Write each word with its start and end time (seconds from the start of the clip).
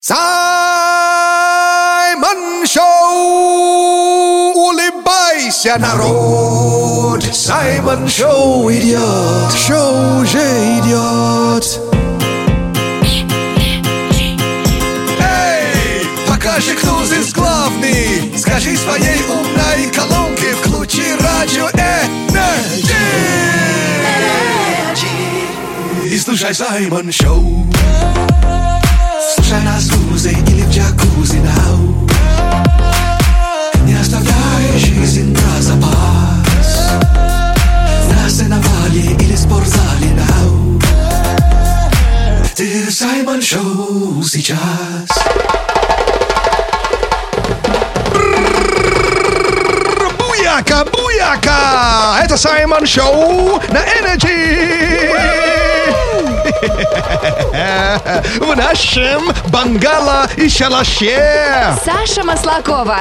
Саймон 0.00 0.16
Шоу! 2.64 4.52
Улыбайся, 4.54 5.76
народ! 5.76 7.24
Саймон 7.34 8.08
Шоу 8.08 8.70
идет! 8.70 9.52
Шоу 9.52 10.20
уже 10.20 10.38
идет! 10.78 11.80
Эй, 15.20 16.06
покажи, 16.28 16.74
кто 16.74 17.04
здесь 17.04 17.32
главный! 17.32 18.32
Скажи 18.38 18.76
своей 18.76 19.20
умной 19.28 19.90
колонке, 19.92 20.54
включи 20.62 21.16
радио 21.16 21.68
Energy! 21.70 22.94
И 26.04 26.16
слушай 26.20 26.54
Саймон 26.54 27.10
Шоу! 27.10 27.66
Слушай 29.20 29.60
нас 29.62 29.90
в 29.90 30.14
узе 30.14 30.30
или 30.30 30.62
в 30.62 30.70
джакузи 30.70 31.38
нау 31.38 32.08
Не 33.82 33.94
оставляй 33.94 34.78
жизнь 34.78 35.34
про 35.34 35.60
запас 35.60 36.92
На 38.12 38.30
сеновале 38.30 39.16
или 39.18 39.34
спортзале 39.34 40.10
нау 40.14 40.80
Ты 42.54 42.90
Саймон 42.92 43.42
Шоу 43.42 44.22
сейчас 44.22 45.08
Буяка, 50.16 50.84
буяка! 50.84 52.20
Это 52.22 52.36
Саймон 52.36 52.86
Шоу 52.86 53.60
на 53.70 53.78
Energy! 53.78 55.67
В 58.40 58.56
нашем 58.56 59.30
бангала 59.48 60.26
и 60.36 60.48
шалаше! 60.48 61.74
Саша 61.84 62.24
Маслакова. 62.24 62.98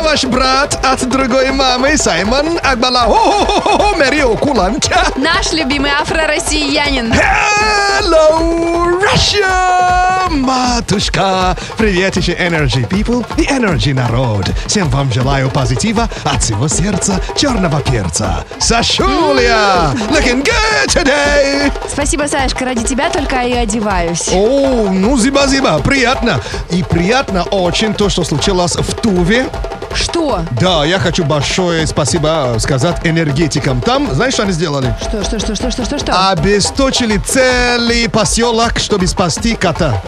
Я 0.00 0.06
ваш 0.06 0.24
брат 0.24 0.78
от 0.82 1.06
другой 1.10 1.50
мамы, 1.50 1.94
Саймон 1.98 2.58
Акбала. 2.62 3.04
О-хо-хо-хо, 3.04 3.96
Мэрио 3.98 4.34
Куланча. 4.34 5.04
Наш 5.16 5.52
любимый 5.52 5.90
афро-россиянин. 5.90 7.12
Hello, 7.12 8.98
Russia! 8.98 10.30
Матушка! 10.30 11.54
Привет 11.76 12.16
еще 12.16 12.32
Energy 12.32 12.88
People 12.88 13.26
и 13.36 13.44
Energy 13.44 13.92
народ! 13.92 14.48
Всем 14.66 14.88
вам 14.88 15.12
желаю 15.12 15.50
позитива 15.50 16.08
от 16.24 16.42
всего 16.42 16.66
сердца 16.66 17.20
черного 17.36 17.82
перца. 17.82 18.42
Сашуля! 18.58 19.90
Looking 20.08 20.42
good 20.42 20.86
today! 20.86 21.70
Спасибо, 21.92 22.26
Сашка, 22.26 22.64
ради 22.64 22.84
тебя 22.84 23.10
только 23.10 23.42
и 23.42 23.52
одеваюсь. 23.52 24.30
О, 24.32 24.88
ну 24.90 25.18
зиба-зиба, 25.18 25.78
приятно. 25.80 26.40
И 26.70 26.82
приятно 26.82 27.42
очень 27.42 27.92
то, 27.92 28.08
что 28.08 28.24
случилось 28.24 28.76
в 28.76 28.94
Туве. 28.94 29.46
Что? 29.94 30.40
Да, 30.60 30.84
я 30.84 30.98
хочу 30.98 31.24
большое 31.24 31.86
спасибо 31.86 32.56
сказать 32.58 32.96
энергетикам. 33.04 33.80
Там, 33.80 34.12
знаешь, 34.14 34.34
что 34.34 34.44
они 34.44 34.52
сделали? 34.52 34.94
Что, 35.00 35.22
что, 35.24 35.38
что, 35.38 35.54
что, 35.54 35.70
что, 35.70 35.84
что, 35.84 35.98
что? 35.98 36.30
Обесточили 36.30 37.16
целый 37.18 38.08
поселок, 38.08 38.78
чтобы 38.78 39.06
спасти 39.06 39.54
кота. 39.54 40.00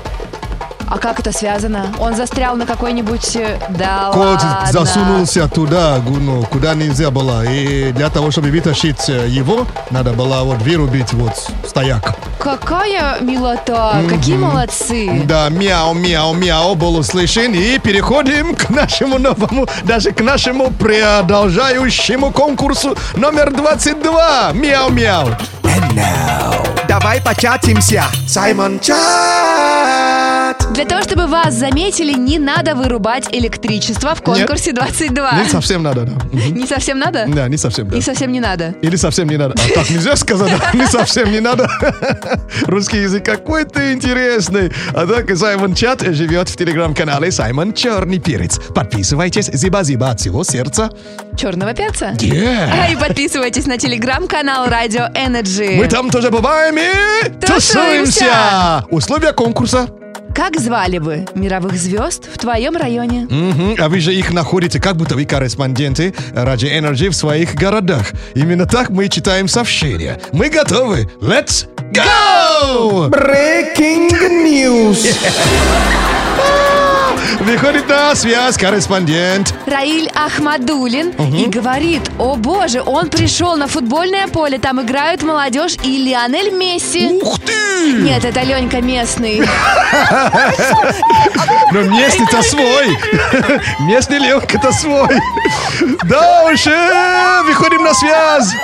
А 0.94 0.98
как 0.98 1.18
это 1.20 1.32
связано? 1.32 1.86
Он 1.98 2.14
застрял 2.14 2.54
на 2.54 2.66
какой-нибудь... 2.66 3.34
э, 3.36 3.58
Да 3.70 4.10
Кот 4.12 4.42
ладно. 4.42 4.68
засунулся 4.70 5.48
туда, 5.48 5.98
ну, 6.04 6.42
куда 6.42 6.74
нельзя 6.74 7.10
было. 7.10 7.46
И 7.46 7.92
для 7.92 8.10
того, 8.10 8.30
чтобы 8.30 8.50
вытащить 8.50 9.08
э, 9.08 9.26
его, 9.26 9.66
надо 9.90 10.12
было 10.12 10.42
вот 10.42 10.58
вырубить 10.58 11.14
вот 11.14 11.32
стояк. 11.66 12.14
Какая 12.38 13.20
милота! 13.20 14.02
Какие 14.06 14.36
молодцы! 14.36 15.22
Да, 15.24 15.48
мяу, 15.48 15.94
мяу, 15.94 16.34
мяу 16.34 16.74
был 16.74 16.96
услышан. 16.96 17.54
И 17.54 17.78
переходим 17.78 18.54
к 18.54 18.68
нашему 18.68 19.18
новому, 19.18 19.66
даже 19.84 20.12
к 20.12 20.20
нашему 20.20 20.70
продолжающему 20.72 22.32
конкурсу 22.32 22.98
номер 23.16 23.50
22. 23.50 24.52
Мяу, 24.52 24.90
мяу. 24.90 25.28
And 25.62 25.94
now 25.94 26.66
Давай 26.86 27.22
початимся 27.22 28.04
Саймон 28.28 28.78
Чат 30.52 30.72
Для 30.72 30.84
того, 30.84 31.02
чтобы 31.02 31.26
вас 31.26 31.54
заметили, 31.54 32.12
не 32.12 32.38
надо 32.38 32.74
вырубать 32.74 33.28
электричество 33.32 34.14
в 34.14 34.22
конкурсе 34.22 34.72
22. 34.72 35.42
Не 35.42 35.48
совсем 35.48 35.82
надо, 35.82 36.02
да. 36.02 36.12
Мгм. 36.32 36.54
Не 36.62 36.66
совсем 36.66 36.98
надо? 36.98 37.26
Да, 37.28 37.48
не 37.48 37.56
совсем, 37.56 37.88
да. 37.88 37.96
И 37.96 38.00
совсем 38.00 38.32
не 38.32 38.40
надо. 38.40 38.74
Или 38.82 38.96
совсем 38.96 39.28
не 39.28 39.36
надо. 39.36 39.54
А 39.54 39.74
так 39.74 39.90
нельзя 39.90 40.16
сказать, 40.16 40.52
да? 40.58 40.78
не 40.78 40.86
совсем 40.86 41.30
не 41.30 41.40
надо. 41.40 41.68
Русский 42.66 42.98
язык 42.98 43.24
какой 43.24 43.64
ты 43.64 43.92
интересный. 43.92 44.72
А 44.94 45.06
так 45.06 45.30
и 45.30 45.36
Саймон 45.36 45.74
Чат 45.74 46.02
живет 46.02 46.48
в 46.48 46.56
телеграм-канале 46.56 47.30
Саймон 47.30 47.72
Черный 47.72 48.18
Перец. 48.18 48.58
Подписывайтесь, 48.74 49.50
зиба-зиба 49.52 50.10
от 50.10 50.20
всего 50.20 50.44
сердца. 50.44 50.90
Черного 51.36 51.72
перца? 51.74 52.12
Yeah. 52.18 52.70
А 52.72 52.90
и 52.90 52.96
подписывайтесь 52.96 53.66
на 53.66 53.78
телеграм-канал 53.78 54.68
Радио 54.68 55.08
Energy. 55.14 55.76
Мы 55.76 55.88
там 55.88 56.10
тоже 56.10 56.30
бываем 56.30 56.76
и 56.76 57.28
Тусуемся. 57.40 57.72
тусуемся. 57.72 58.86
Условия 58.90 59.32
конкурса. 59.32 59.88
Как 60.34 60.58
звали 60.58 60.98
бы 60.98 61.26
мировых 61.34 61.74
звезд 61.76 62.28
в 62.32 62.38
твоем 62.38 62.76
районе? 62.76 63.26
Мгм. 63.28 63.76
А 63.78 63.88
вы 63.88 64.00
же 64.00 64.14
их 64.14 64.32
находите, 64.32 64.80
как 64.80 64.96
будто 64.96 65.14
вы 65.14 65.24
корреспонденты 65.26 66.14
Ради 66.34 66.66
Energy 66.66 67.10
в 67.10 67.14
своих 67.14 67.54
городах. 67.54 68.12
Именно 68.34 68.66
так 68.66 68.90
мы 68.90 69.08
читаем 69.08 69.46
сообщения. 69.46 70.20
Мы 70.32 70.48
готовы. 70.48 71.10
Let's 71.20 71.66
go! 71.92 73.10
Breaking 73.10 74.10
news 74.42 75.06
Выходит 77.40 77.88
на 77.88 78.14
связь 78.14 78.56
корреспондент. 78.56 79.54
Раиль 79.66 80.10
Ахмадулин 80.14 81.10
и 81.34 81.46
говорит, 81.46 82.02
о 82.18 82.36
боже, 82.36 82.82
он 82.82 83.08
пришел 83.08 83.56
на 83.56 83.66
футбольное 83.66 84.28
поле, 84.28 84.58
там 84.58 84.80
играют 84.82 85.22
молодежь 85.22 85.76
и 85.82 85.98
Лионель 85.98 86.52
Месси. 86.52 87.06
Ух 87.22 87.40
ты! 87.40 87.92
Нет, 88.02 88.24
это 88.24 88.42
Ленька 88.42 88.80
местный. 88.80 89.42
Но 91.72 91.82
местный-то 91.82 92.42
свой. 92.42 92.98
Местный 93.80 94.18
Ленка-то 94.18 94.72
свой. 94.72 95.20
Да 96.04 96.44
уж, 96.44 96.66
э, 96.66 97.42
выходим 97.44 97.82
на 97.84 97.94
связь. 97.94 98.54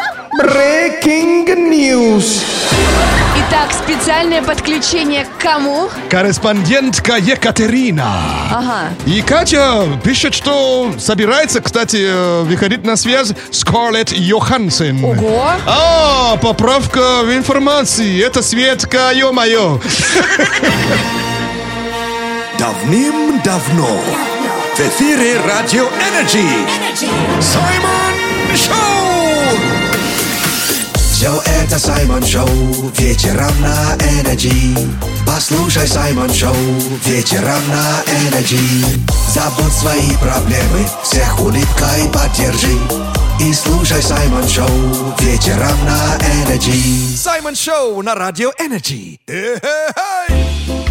Breaking 0.41 1.47
news 1.71 2.45
Итак, 3.51 3.71
специальное 3.73 4.43
подключение 4.43 5.25
к 5.25 5.39
кому? 5.43 5.89
Корреспондентка 6.11 7.17
Екатерина. 7.17 8.07
Ага. 8.53 8.91
И 9.07 9.23
Катя 9.23 9.85
пишет, 10.05 10.35
что 10.35 10.93
собирается, 10.99 11.63
кстати, 11.63 12.09
э, 12.11 12.43
выходить 12.43 12.85
на 12.85 12.97
связь 12.97 13.33
Скарлетт 13.51 14.13
Йоханссон. 14.13 15.03
Ого! 15.03 15.47
А, 15.67 16.37
поправка 16.37 17.23
в 17.23 17.33
информации. 17.35 18.23
Это 18.23 18.43
Светка, 18.43 19.13
ё-моё. 19.15 19.81
Давным-давно 22.59 23.89
В 24.77 24.81
эфире 24.81 25.41
Радио 25.47 25.87
Energy 26.11 26.45
Саймон 27.41 28.15
Шоу 28.55 29.08
Все 31.19 31.43
это 31.47 31.81
Саймон 31.81 32.25
Шоу 32.25 32.47
Вечером 32.97 33.51
на 33.61 33.97
Energy 34.21 34.73
Послушай 35.27 35.89
Саймон 35.89 36.33
Шоу 36.33 36.55
Вечером 37.07 37.61
на 37.67 38.05
Energy 38.29 38.57
Забудь 39.35 39.73
свои 39.73 40.17
проблемы 40.21 40.89
Всех 41.03 41.41
улыбкой 41.41 42.09
поддержи 42.15 42.79
и 43.41 43.53
слушай 43.53 44.01
Саймон 44.01 44.49
Шоу 44.49 44.67
вечером 45.21 45.85
на 45.85 46.19
Energy. 46.43 47.17
Саймон 47.17 47.55
Шоу 47.55 48.03
на 48.03 48.17
Радио 48.17 48.51
Энерджи. 48.59 49.21
О! 49.29 50.88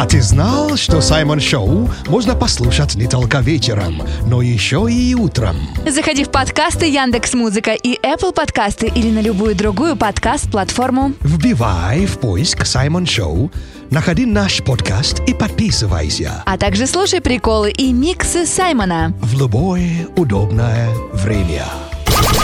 А 0.00 0.06
ты 0.06 0.22
знал, 0.22 0.78
что 0.78 1.02
Саймон 1.02 1.40
Шоу 1.40 1.90
можно 2.06 2.34
послушать 2.34 2.94
не 2.94 3.06
только 3.06 3.40
вечером, 3.40 4.02
но 4.26 4.40
еще 4.40 4.86
и 4.90 5.14
утром? 5.14 5.56
Заходи 5.86 6.24
в 6.24 6.30
подкасты 6.30 6.86
Яндекс 6.86 7.34
Музыка 7.34 7.72
и 7.72 7.98
Apple 8.00 8.32
подкасты 8.32 8.86
или 8.86 9.10
на 9.10 9.20
любую 9.20 9.54
другую 9.54 9.96
подкаст-платформу. 9.96 11.12
Вбивай 11.20 12.06
в 12.06 12.18
поиск 12.18 12.64
Саймон 12.64 13.04
Шоу, 13.04 13.52
находи 13.90 14.24
наш 14.24 14.64
подкаст 14.64 15.20
и 15.26 15.34
подписывайся 15.34 16.44
А 16.46 16.56
также 16.56 16.86
слушай 16.86 17.20
приколы 17.20 17.70
и 17.70 17.92
миксы 17.92 18.46
Саймона. 18.46 19.12
в 19.20 19.38
любое 19.38 20.08
удобное 20.16 20.88
время. 21.12 21.66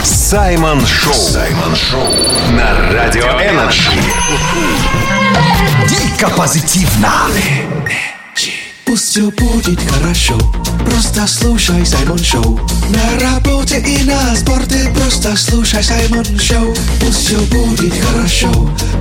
Саймон 0.07 0.85
Шоу. 0.85 1.13
Саймон 1.13 1.75
Шоу. 1.75 2.07
На 2.51 2.93
Радио 2.93 3.25
Energy. 3.25 3.91
Дико 5.89 6.29
позитивно. 6.29 7.11
Пусть 8.85 9.09
все 9.09 9.29
будет 9.31 9.79
хорошо 9.91 10.37
Просто 10.85 11.27
слушай 11.27 11.85
Саймон 11.85 12.17
Шоу 12.19 12.57
На 12.89 13.19
работе 13.19 13.79
и 13.79 14.05
на 14.05 14.33
спорте 14.33 14.89
Просто 14.95 15.35
слушай 15.35 15.83
Саймон 15.83 16.23
Шоу 16.39 16.73
Пусть 17.01 17.27
все 17.27 17.37
будет 17.47 17.93
хорошо 18.05 18.49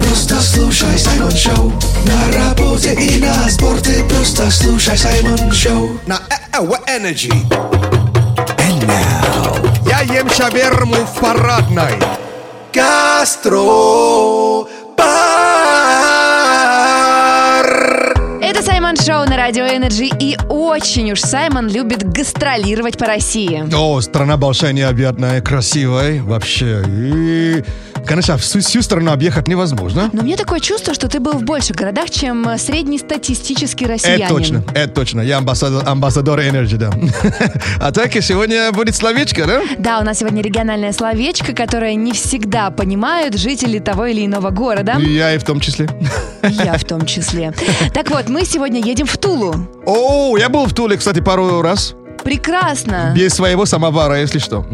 Просто 0.00 0.42
слушай 0.42 0.98
Саймон 0.98 1.30
Шоу 1.30 1.72
На 2.04 2.36
работе 2.36 2.94
и 2.94 3.20
на 3.20 3.48
спорте 3.48 4.04
Просто 4.08 4.50
слушай 4.50 4.98
Саймон 4.98 5.52
Шоу 5.52 6.00
На 6.06 6.20
Energy. 6.88 7.30
And 8.58 8.86
now 8.86 9.55
Я 9.88 10.00
ем 10.00 10.28
шаверму 10.28 10.96
в 10.96 11.20
парадной. 11.20 11.98
Гастро 12.74 14.66
Это 18.42 18.62
Саймон 18.62 18.96
Шоу 18.96 19.26
на 19.26 19.36
Радио 19.36 19.64
Energy. 19.64 20.10
И 20.18 20.36
очень 20.48 21.12
уж 21.12 21.20
Саймон 21.20 21.68
любит 21.68 22.02
гастролировать 22.02 22.98
по 22.98 23.06
России. 23.06 23.64
О, 23.72 24.00
страна 24.00 24.36
большая, 24.36 24.72
необъятная, 24.72 25.40
красивая 25.40 26.22
вообще. 26.22 26.82
И, 26.88 27.64
конечно, 28.06 28.36
всю, 28.38 28.60
всю 28.60 28.82
страну 28.82 29.12
объехать 29.12 29.48
невозможно. 29.48 30.10
Но 30.12 30.22
мне 30.22 30.36
такое 30.36 30.60
чувство, 30.60 30.94
что 30.94 31.08
ты 31.08 31.20
был 31.20 31.32
в 31.32 31.42
больших 31.42 31.76
городах, 31.76 32.10
чем 32.10 32.48
э, 32.48 32.58
среднестатистический 32.58 33.86
россиянин. 33.86 34.24
Это 34.24 34.34
точно, 34.34 34.64
это 34.74 34.94
точно. 34.94 35.20
Я 35.20 35.38
амбассадор, 35.38 35.86
амбассадор 35.86 36.40
Energy, 36.40 36.76
да. 36.76 36.90
А 37.80 37.92
так 37.92 38.16
и 38.16 38.20
сегодня 38.20 38.72
будет 38.72 38.94
словечко, 38.94 39.46
да? 39.46 39.62
Да, 39.78 39.98
у 40.00 40.04
нас 40.04 40.18
сегодня 40.18 40.42
региональное 40.42 40.92
словечко, 40.92 41.52
которое 41.52 41.94
не 41.94 42.12
всегда 42.12 42.70
понимают 42.70 43.36
жители 43.36 43.78
того 43.78 44.06
или 44.06 44.24
иного 44.24 44.50
города. 44.50 44.96
И 44.98 45.12
Я 45.14 45.34
и 45.34 45.38
в 45.38 45.44
том 45.44 45.60
числе. 45.60 45.88
Я 46.42 46.78
в 46.78 46.84
том 46.84 47.04
числе. 47.06 47.52
Так 47.92 48.10
вот, 48.10 48.28
мы 48.28 48.44
сегодня 48.44 48.80
едем 48.80 49.06
в 49.06 49.16
Тулу. 49.16 49.54
О, 49.86 50.36
я 50.36 50.48
был 50.48 50.66
в 50.66 50.74
Туле, 50.74 50.96
кстати, 50.96 51.20
пару 51.20 51.62
раз. 51.62 51.94
Прекрасно. 52.24 53.12
Без 53.14 53.34
своего 53.34 53.66
самовара, 53.66 54.20
если 54.20 54.38
что. 54.38 54.66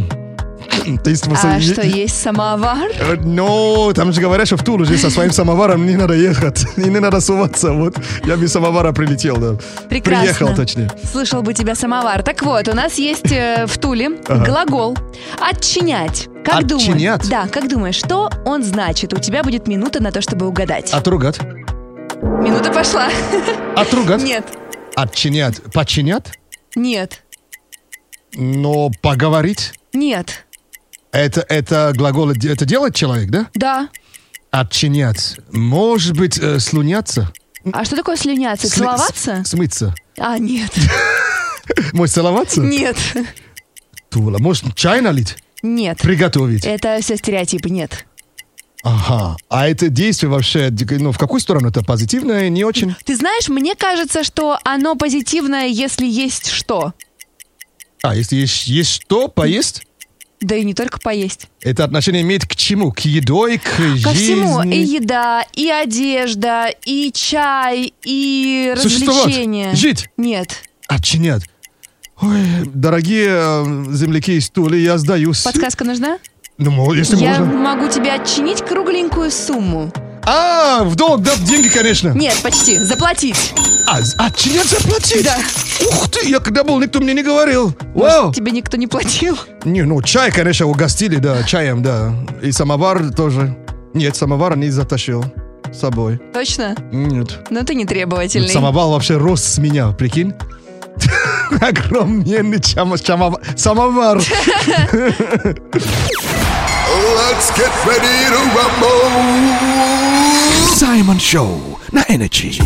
То 1.04 1.10
есть, 1.10 1.26
А 1.42 1.60
что, 1.60 1.82
есть 1.82 2.20
самовар? 2.20 2.88
Э, 2.98 3.16
Ну, 3.22 3.92
там 3.94 4.12
же 4.12 4.20
говорят, 4.20 4.46
что 4.46 4.56
в 4.56 4.64
Тулу 4.64 4.84
же 4.84 4.96
со 4.98 5.10
своим 5.10 5.30
самоваром 5.32 5.86
не 5.86 5.96
надо 5.96 6.14
ехать. 6.14 6.64
И 6.76 6.82
не 6.88 6.98
надо 7.00 7.20
суваться. 7.20 7.72
Вот 7.72 7.94
я 8.24 8.36
без 8.36 8.52
самовара 8.52 8.92
прилетел, 8.92 9.36
да. 9.36 9.56
Прекрасно. 9.88 10.22
Приехал, 10.22 10.54
точнее. 10.56 10.90
Слышал 11.10 11.42
бы 11.42 11.54
тебя 11.54 11.74
самовар. 11.74 12.22
Так 12.22 12.42
вот, 12.42 12.68
у 12.68 12.74
нас 12.74 12.94
есть 12.98 13.30
э, 13.32 13.66
в 13.66 13.78
Туле 13.78 14.10
глагол 14.26 14.96
«отчинять». 15.40 16.28
Как 16.44 16.66
думаешь? 16.66 16.88
Отчинять? 16.88 17.28
Да, 17.28 17.46
как 17.46 17.68
думаешь, 17.68 17.94
что 17.94 18.28
он 18.44 18.64
значит? 18.64 19.12
У 19.12 19.18
тебя 19.18 19.42
будет 19.44 19.68
минута 19.68 20.02
на 20.02 20.10
то, 20.10 20.20
чтобы 20.20 20.46
угадать. 20.46 20.92
Отругать. 20.92 21.38
Минута 22.22 22.72
пошла. 22.72 23.08
Отругать. 23.76 24.22
Нет, 24.22 24.44
Отчинять. 24.96 25.62
Подчинять. 25.72 26.32
нет, 26.74 27.22
Но 28.34 28.90
поговорить. 29.00 29.72
нет. 29.92 30.44
Это, 31.12 31.42
это 31.42 31.92
глагол, 31.94 32.30
это 32.30 32.64
делает 32.64 32.94
человек, 32.94 33.30
да? 33.30 33.48
Да. 33.54 33.88
Отчинять. 34.50 35.36
Может 35.50 36.16
быть, 36.16 36.38
э, 36.38 36.58
слюняться? 36.58 37.30
А 37.72 37.84
что 37.84 37.96
такое 37.96 38.16
слюняться? 38.16 38.66
Сли- 38.66 38.78
Целоваться? 38.78 39.42
Смыться. 39.44 39.94
А, 40.18 40.38
нет. 40.38 40.72
Может, 41.92 42.14
целоваться? 42.14 42.60
Нет. 42.60 42.96
Тула. 44.10 44.38
Может, 44.38 44.74
чай 44.74 45.00
налить? 45.00 45.36
Нет. 45.62 45.98
Приготовить? 45.98 46.64
Это 46.64 46.98
все 47.00 47.16
стереотипы, 47.16 47.68
нет. 47.70 48.06
Ага. 48.82 49.36
А 49.48 49.68
это 49.68 49.88
действие 49.88 50.28
вообще, 50.28 50.70
ну, 50.98 51.12
в 51.12 51.18
какую 51.18 51.40
сторону? 51.40 51.68
Это 51.68 51.84
позитивное, 51.84 52.48
не 52.48 52.64
очень? 52.64 52.96
Ты 53.04 53.14
знаешь, 53.16 53.48
мне 53.48 53.76
кажется, 53.76 54.24
что 54.24 54.58
оно 54.64 54.96
позитивное, 54.96 55.66
если 55.68 56.04
есть 56.06 56.48
что. 56.48 56.92
А, 58.02 58.16
если 58.16 58.36
есть, 58.36 58.66
есть 58.66 58.90
что 58.90 59.28
поесть, 59.28 59.86
Да 60.42 60.56
и 60.56 60.64
не 60.64 60.74
только 60.74 60.98
поесть. 60.98 61.48
это 61.62 61.84
отношение 61.84 62.22
имеет 62.22 62.46
к 62.46 62.56
чему? 62.56 62.90
К 62.92 63.00
едой, 63.00 63.58
к 63.58 63.78
жизни? 63.78 64.02
Ко 64.02 64.10
всему. 64.12 64.62
И 64.62 64.76
еда, 64.76 65.44
и 65.54 65.68
одежда, 65.68 66.66
и 66.84 67.12
чай, 67.12 67.94
и 68.02 68.74
развлечения. 68.76 69.74
Жить. 69.74 70.08
Нет. 70.16 70.48
Отчинять. 70.88 71.44
Ой, 72.20 72.40
дорогие 72.66 73.28
э, 73.30 73.64
земляки 73.92 74.32
из 74.36 74.50
Тули, 74.50 74.76
я 74.78 74.98
сдаюсь. 74.98 75.42
Подсказка 75.42 75.84
нужна? 75.84 76.18
Ну, 76.58 76.92
если 76.92 77.16
Я 77.16 77.38
можно. 77.40 77.58
могу 77.58 77.88
тебе 77.88 78.12
отчинить 78.12 78.62
кругленькую 78.62 79.30
сумму. 79.30 79.90
А, 80.24 80.84
в 80.84 80.94
долг, 80.94 81.22
да, 81.22 81.34
деньги, 81.36 81.68
конечно. 81.68 82.10
Нет, 82.10 82.36
почти. 82.42 82.78
Заплатить. 82.78 83.52
А, 83.88 84.00
з- 84.00 84.14
отчинять 84.18 84.68
заплатить? 84.68 85.24
Да. 85.24 85.36
Ух 85.88 86.08
ты, 86.10 86.28
я 86.28 86.38
когда 86.38 86.62
был, 86.62 86.78
никто 86.78 87.00
мне 87.00 87.12
не 87.12 87.22
говорил. 87.22 87.74
Вау. 87.94 88.32
Тебе 88.32 88.52
никто 88.52 88.76
не 88.76 88.86
платил. 88.86 89.36
Не, 89.64 89.82
ну, 89.82 90.00
чай, 90.02 90.30
конечно, 90.30 90.66
угостили, 90.66 91.16
да, 91.16 91.42
чаем, 91.42 91.82
да. 91.82 92.14
И 92.40 92.52
самовар 92.52 93.12
тоже. 93.12 93.56
Нет, 93.94 94.14
самовар 94.16 94.56
не 94.56 94.70
затащил 94.70 95.24
с 95.72 95.80
собой. 95.80 96.20
Точно? 96.32 96.76
Нет. 96.92 97.40
Но 97.50 97.62
ты 97.64 97.74
не 97.74 97.84
требовательный. 97.84 98.48
Самовар 98.48 98.86
вообще 98.88 99.16
рос 99.16 99.42
с 99.42 99.58
меня, 99.58 99.90
прикинь. 99.90 100.34
Огроменный 101.60 102.60
чама- 102.60 102.96
чама- 102.98 103.40
самовар. 103.56 104.22
Let's 107.02 107.50
get 107.58 107.72
ready 107.84 108.30
to 108.30 108.38
rumble 108.54 109.02
Саймон 110.76 111.18
Шоу 111.18 111.80
на 111.90 112.04
Energy. 112.08 112.60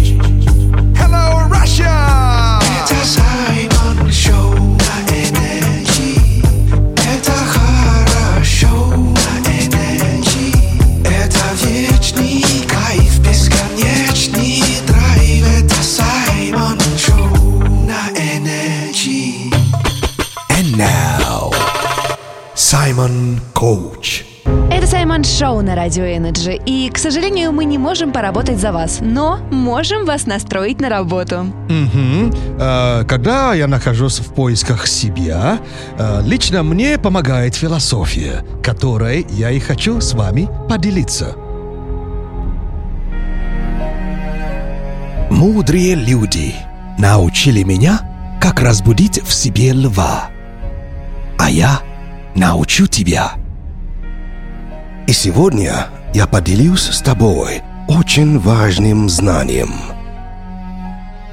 Hello, 0.94 1.48
Russia! 1.48 2.60
Это 2.60 2.96
Саймон 3.02 4.12
Шоу 4.12 4.75
на 4.75 4.75
Саймон 22.76 23.40
Коуч. 23.54 24.24
Это 24.70 24.86
Саймон 24.86 25.24
Шоу 25.24 25.62
на 25.62 25.74
Радио 25.74 26.04
Energy. 26.04 26.60
И, 26.66 26.90
к 26.90 26.98
сожалению, 26.98 27.50
мы 27.50 27.64
не 27.64 27.78
можем 27.78 28.12
поработать 28.12 28.58
за 28.58 28.70
вас, 28.70 28.98
но 29.00 29.38
можем 29.50 30.04
вас 30.04 30.26
настроить 30.26 30.78
на 30.78 30.90
работу. 30.90 31.46
Мгм. 31.70 32.30
Э, 32.60 33.04
Когда 33.08 33.54
я 33.54 33.66
нахожусь 33.66 34.18
в 34.20 34.34
поисках 34.34 34.86
себя, 34.86 35.58
э, 35.98 36.20
лично 36.26 36.62
мне 36.62 36.98
помогает 36.98 37.54
философия, 37.54 38.44
которой 38.62 39.26
я 39.30 39.50
и 39.50 39.58
хочу 39.58 40.02
с 40.02 40.12
вами 40.12 40.46
поделиться. 40.68 41.34
Мудрые 45.30 45.94
люди 45.94 46.54
научили 46.98 47.62
меня, 47.62 48.00
как 48.38 48.60
разбудить 48.60 49.22
в 49.24 49.32
себе 49.32 49.72
льва. 49.72 50.28
А 51.38 51.48
я 51.48 51.80
научу 52.36 52.86
тебя. 52.86 53.32
И 55.06 55.12
сегодня 55.12 55.86
я 56.14 56.26
поделюсь 56.26 56.82
с 56.82 57.00
тобой 57.00 57.62
очень 57.88 58.38
важным 58.38 59.08
знанием. 59.08 59.72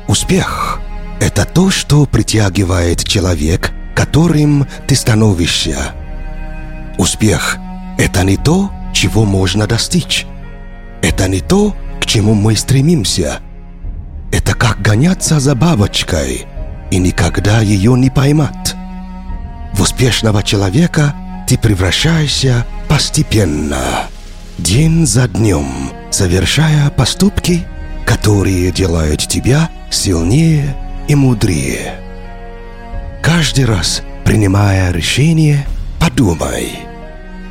Успех– 0.07 0.79
это 1.19 1.45
то, 1.45 1.69
что 1.69 2.05
притягивает 2.05 3.03
человек, 3.03 3.71
которым 3.95 4.67
ты 4.87 4.95
становишься. 4.95 5.93
Успех– 6.97 7.57
это 7.97 8.23
не 8.23 8.37
то, 8.37 8.71
чего 8.93 9.25
можно 9.25 9.65
достичь. 9.65 10.27
Это 11.01 11.27
не 11.27 11.41
то, 11.41 11.75
к 11.99 12.05
чему 12.05 12.33
мы 12.33 12.55
стремимся. 12.55 13.39
Это 14.31 14.53
как 14.53 14.81
гоняться 14.81 15.39
за 15.39 15.55
бабочкой 15.55 16.45
и 16.91 16.97
никогда 16.99 17.61
ее 17.61 17.93
не 17.97 18.09
поймать. 18.09 18.75
В 19.73 19.81
успешного 19.81 20.43
человека 20.43 21.15
ты 21.47 21.57
превращаешься 21.57 22.65
постепенно, 22.87 24.07
день 24.57 25.05
за 25.05 25.27
днем, 25.27 25.91
совершая 26.11 26.89
поступки, 26.89 27.65
которые 28.05 28.71
делают 28.71 29.27
тебя 29.27 29.69
сильнее 29.89 30.75
и 31.07 31.15
мудрее. 31.15 31.95
Каждый 33.21 33.65
раз, 33.65 34.03
принимая 34.25 34.91
решение, 34.91 35.65
подумай, 35.99 36.79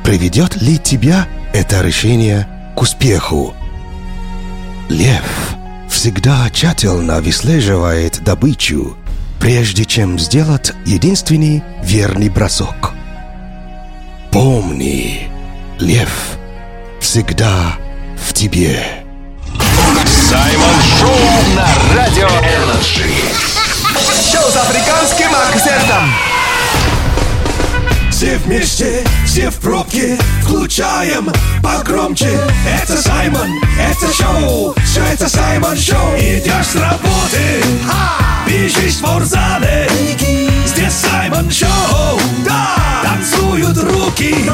приведет 0.03 0.61
ли 0.61 0.77
тебя 0.77 1.27
это 1.53 1.81
решение 1.81 2.47
к 2.75 2.81
успеху. 2.81 3.53
Лев 4.89 5.55
всегда 5.89 6.49
тщательно 6.49 7.21
выслеживает 7.21 8.23
добычу, 8.23 8.97
прежде 9.43 9.83
чем 9.83 10.17
сделать 10.17 10.71
единственный 10.85 11.61
верный 11.81 12.29
бросок. 12.29 12.93
Помни, 14.31 15.29
лев 15.79 16.37
всегда 17.01 17.75
в 18.17 18.31
тебе. 18.31 18.81
Саймон 20.05 20.81
Шоу 20.97 21.55
на 21.57 21.67
Радио 21.93 22.29
Energy. 22.29 23.11
Шоу 24.31 24.49
с 24.49 24.55
африканским 24.55 25.35
акцентом. 25.35 26.32
Все 28.23 28.37
вместе, 28.37 29.03
все 29.25 29.49
в 29.49 29.55
пробке, 29.57 30.17
включаем 30.43 31.29
погромче. 31.61 32.39
Это 32.65 32.95
Саймон, 32.95 33.49
это 33.77 34.13
шоу, 34.13 34.73
все 34.85 35.03
это 35.03 35.27
Саймон 35.27 35.75
Шоу. 35.75 36.15
Идешь 36.15 36.67
с 36.67 36.75
работы, 36.77 37.61
бежишь 38.47 38.93
в 38.93 38.97
спортзале. 38.99 39.89
Здесь 40.65 40.93
Саймон 40.93 41.51
Шоу, 41.51 42.17
да, 42.45 42.77
танцуют 43.03 43.77
руки. 43.79 44.49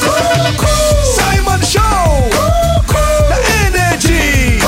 Ку-ку. 0.00 0.66
Саймон 1.14 1.62
Шоу, 1.62 2.28
на 3.28 3.36
Energy. 3.68 4.60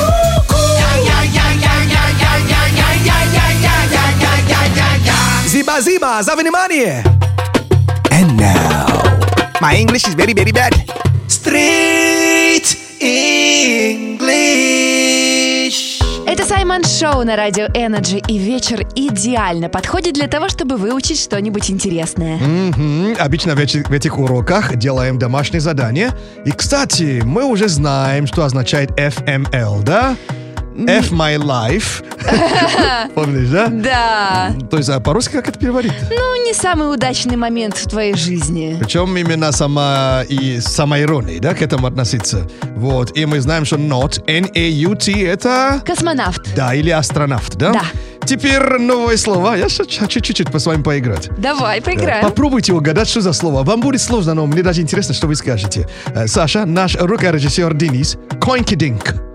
Зиба-зиба, 5.49 6.23
за 6.23 6.37
внимание! 6.37 7.28
My 9.61 9.75
English 9.75 10.07
is 10.07 10.15
very, 10.15 10.33
very 10.35 10.53
bad. 10.53 10.73
Street 11.27 12.77
English. 13.01 14.29
Это 16.27 16.45
Саймон 16.45 16.85
Шоу 16.85 17.25
на 17.25 17.35
радио 17.35 17.65
Energy, 17.67 18.23
и 18.29 18.39
вечер 18.39 18.87
идеально 18.95 19.69
подходит 19.69 20.15
для 20.15 20.29
того, 20.29 20.49
чтобы 20.49 20.77
выучить 20.77 21.19
что-нибудь 21.21 21.73
интересное. 21.73 22.37
Мгм. 22.37 23.17
Обычно 23.19 23.57
в 23.57 23.59
этих, 23.59 23.89
в 23.89 23.93
этих 23.93 24.17
уроках 24.17 24.77
делаем 24.77 25.19
домашние 25.19 25.61
задания. 25.61 26.15
И, 26.45 26.53
кстати, 26.53 27.23
мы 27.25 27.43
уже 27.45 27.67
знаем, 27.69 28.29
что 28.29 28.45
означает 28.45 28.93
FML, 28.93 29.83
да? 29.83 30.15
F 30.87 31.11
my 31.11 31.37
life. 31.37 32.05
Помнишь, 33.15 33.49
да? 33.49 33.67
Да. 33.69 34.53
То 34.71 34.77
есть, 34.77 34.89
а 34.89 35.01
по-русски 35.01 35.33
как 35.33 35.49
это 35.49 35.59
переводить? 35.59 35.93
Ну, 36.11 36.47
не 36.47 36.53
самый 36.55 36.93
удачный 36.93 37.37
момент 37.37 37.77
в 37.77 37.89
твоей 37.89 38.15
жизни. 38.15 38.77
Причем 38.79 39.17
именно 39.17 39.51
сама 39.53 40.23
и 40.29 40.61
самоирония, 40.61 41.41
да, 41.41 41.55
к 41.55 41.63
этому 41.63 41.87
относиться. 41.87 42.49
Вот. 42.77 43.17
И 43.17 43.27
мы 43.27 43.41
знаем, 43.41 43.65
что 43.65 43.77
not, 43.77 44.23
N-A-U-T, 44.27 45.13
это... 45.25 45.83
Космонавт. 45.85 46.55
Да, 46.55 46.75
или 46.75 46.91
астронавт, 46.91 47.57
да? 47.57 47.73
Да. 47.73 47.83
Теперь 48.25 48.63
новое 48.79 49.17
слово. 49.17 49.55
Я 49.55 49.69
хочу 49.69 50.21
чуть-чуть 50.21 50.53
по 50.53 50.59
с 50.59 50.67
вами 50.67 50.83
поиграть. 50.83 51.31
Давай, 51.39 51.81
поиграем. 51.81 52.23
Попробуйте 52.23 52.75
угадать, 52.75 53.09
что 53.09 53.23
за 53.23 53.33
слово. 53.33 53.63
Вам 53.63 53.81
будет 53.81 54.03
сложно, 54.03 54.35
но 54.35 54.47
мне 54.47 54.63
даже 54.63 54.83
интересно, 54.83 55.15
что 55.15 55.27
вы 55.27 55.35
скажете. 55.35 55.89
Э, 56.15 56.27
Саша, 56.27 56.67
наш 56.67 56.95
рукорежиссер 56.95 57.73
Денис, 57.75 58.19
Койнкидинг. 58.39 59.28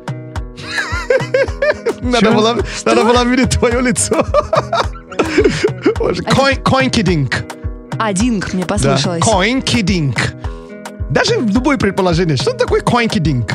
Надо 2.02 2.32
было, 2.32 2.58
надо 2.86 3.04
было 3.04 3.24
видеть 3.26 3.52
твое 3.58 3.82
лицо. 3.82 4.26
Койнкидинг. 6.64 7.44
Один 8.00 8.44
мне 8.54 8.64
Да. 8.64 8.68
послышалось. 8.76 9.24
Койнкидинг. 9.24 10.34
Даже 11.10 11.36
любое 11.36 11.78
предположение. 11.78 12.38
Что 12.38 12.54
такое 12.54 12.82
койнкидинг? 12.82 13.54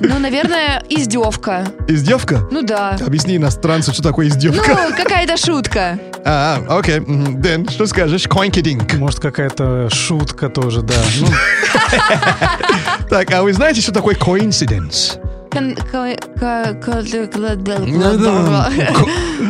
Ну, 0.00 0.18
наверное, 0.18 0.82
издевка. 0.88 1.66
Издевка? 1.86 2.46
Ну 2.50 2.62
да. 2.62 2.96
Объясни 3.04 3.36
иностранцу, 3.36 3.92
что 3.92 4.02
такое 4.02 4.26
Ну, 4.28 4.32
издевка. 4.32 4.92
какая-то 4.96 5.36
шутка. 5.36 5.98
А, 6.30 6.60
окей. 6.68 7.00
Дэн, 7.00 7.68
что 7.70 7.86
скажешь? 7.86 8.26
Койнкидинг. 8.28 8.94
Может, 8.94 9.20
какая-то 9.20 9.88
шутка 9.90 10.50
тоже, 10.50 10.82
да. 10.82 10.94
Ну, 11.20 11.26
Так, 13.08 13.30
а 13.32 13.42
вы 13.42 13.52
знаете, 13.54 13.80
что 13.80 13.92
такое 13.92 14.14
coincidence? 14.14 15.18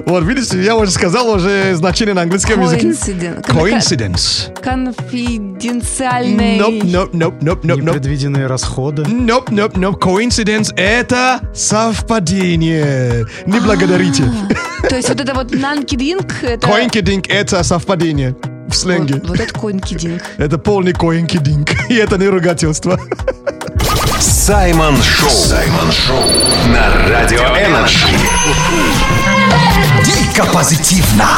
Вот, 0.06 0.24
видите, 0.24 0.62
я 0.62 0.76
уже 0.76 0.90
сказал 0.90 1.30
уже 1.30 1.74
значение 1.74 2.14
на 2.14 2.22
английском 2.22 2.60
языке. 2.60 2.88
Coincidence. 2.88 3.44
Coincidence. 3.44 4.60
Конфиденциальный. 4.62 6.58
Nope, 6.58 6.82
nope, 6.82 7.10
nope, 7.12 7.38
nope, 7.40 7.40
nope, 7.40 7.62
nope. 7.62 7.82
непредвиденные 7.82 8.46
расходы. 8.46 9.02
Nope, 9.02 9.48
nope, 9.50 9.74
nope. 9.74 9.98
Coincidence— 9.98 10.72
это 10.76 11.40
совпадение. 11.54 13.26
Не 13.46 13.60
благодарите. 13.60 14.24
То 14.88 14.96
есть 14.96 15.08
вот 15.08 15.20
это 15.20 15.34
вот 15.34 15.52
coinkidink, 15.52 16.42
это... 16.42 16.66
Coinkidink— 16.66 17.26
это 17.28 17.62
совпадение 17.62 18.36
в 18.68 18.74
сленге. 18.74 19.14
Вот, 19.14 19.28
вот 19.28 19.40
это 19.40 19.52
coinkidink. 19.58 20.22
Это 20.36 20.58
полный 20.58 20.92
coinkidink. 20.92 21.68
И 21.90 21.94
это 21.94 22.18
не 22.18 22.28
ругательство. 22.28 22.98
Саймон 24.20 25.00
Шоу. 25.00 25.30
Саймон 25.30 25.92
Шоу. 25.92 26.24
На 26.66 27.08
Радио 27.08 27.38
Energy. 27.38 28.08
Дико 30.04 30.44
позитивно. 30.46 31.28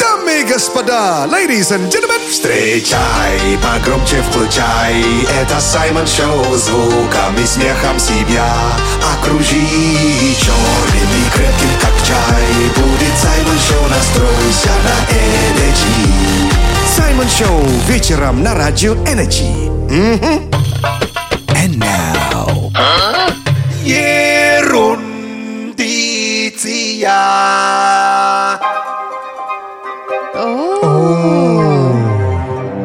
Дамы 0.00 0.40
и 0.40 0.44
господа, 0.44 1.26
ladies 1.30 1.70
and 1.70 1.88
gentlemen, 1.88 2.20
встречай, 2.28 3.58
погромче 3.62 4.22
включай. 4.22 5.04
Это 5.40 5.60
Саймон 5.60 6.06
Шоу, 6.08 6.56
звуком 6.56 7.36
и 7.40 7.46
смехом 7.46 8.00
себя 8.00 8.52
окружи. 9.14 9.62
Черным 10.40 11.10
и 11.14 11.30
крепким, 11.32 11.70
как 11.80 11.94
чай, 12.04 12.44
будет 12.74 13.14
Саймон 13.22 13.58
Шоу, 13.58 13.88
настройся 13.88 14.72
на 14.82 14.96
Energy. 15.14 16.52
Саймон 16.96 17.28
Шоу 17.28 17.64
вечером 17.86 18.42
на 18.42 18.54
радио 18.54 18.94
Energy. 19.04 19.68
And 21.68 21.80
now, 21.80 22.70
Ерундиция. 26.88 28.58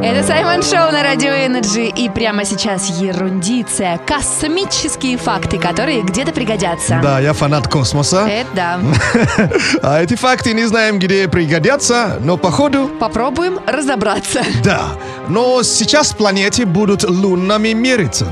Это 0.04 0.28
Саймон 0.28 0.62
Шоу 0.64 0.92
на 0.92 1.02
Радио 1.02 1.30
Energy. 1.30 1.86
И 1.86 2.10
прямо 2.10 2.44
сейчас 2.44 2.90
ерундиция. 3.00 4.00
Космические 4.06 5.18
факты, 5.18 5.58
которые 5.58 6.02
где-то 6.02 6.34
пригодятся. 6.34 7.00
Да, 7.02 7.20
я 7.22 7.32
фанат 7.32 7.70
космоса. 7.70 8.28
Это 8.28 8.50
да. 8.54 8.80
А 9.82 10.02
эти 10.02 10.16
факты 10.16 10.54
не 10.54 10.66
знаем, 10.66 11.00
где 11.00 11.30
пригодятся, 11.30 12.18
но 12.22 12.36
походу 12.36 12.90
Попробуем 13.00 13.60
разобраться. 13.66 14.44
да. 14.64 14.82
Но 15.30 15.64
сейчас 15.64 16.12
планеты 16.12 16.66
будут 16.66 17.04
лунами 17.10 17.70
мериться. 17.72 18.28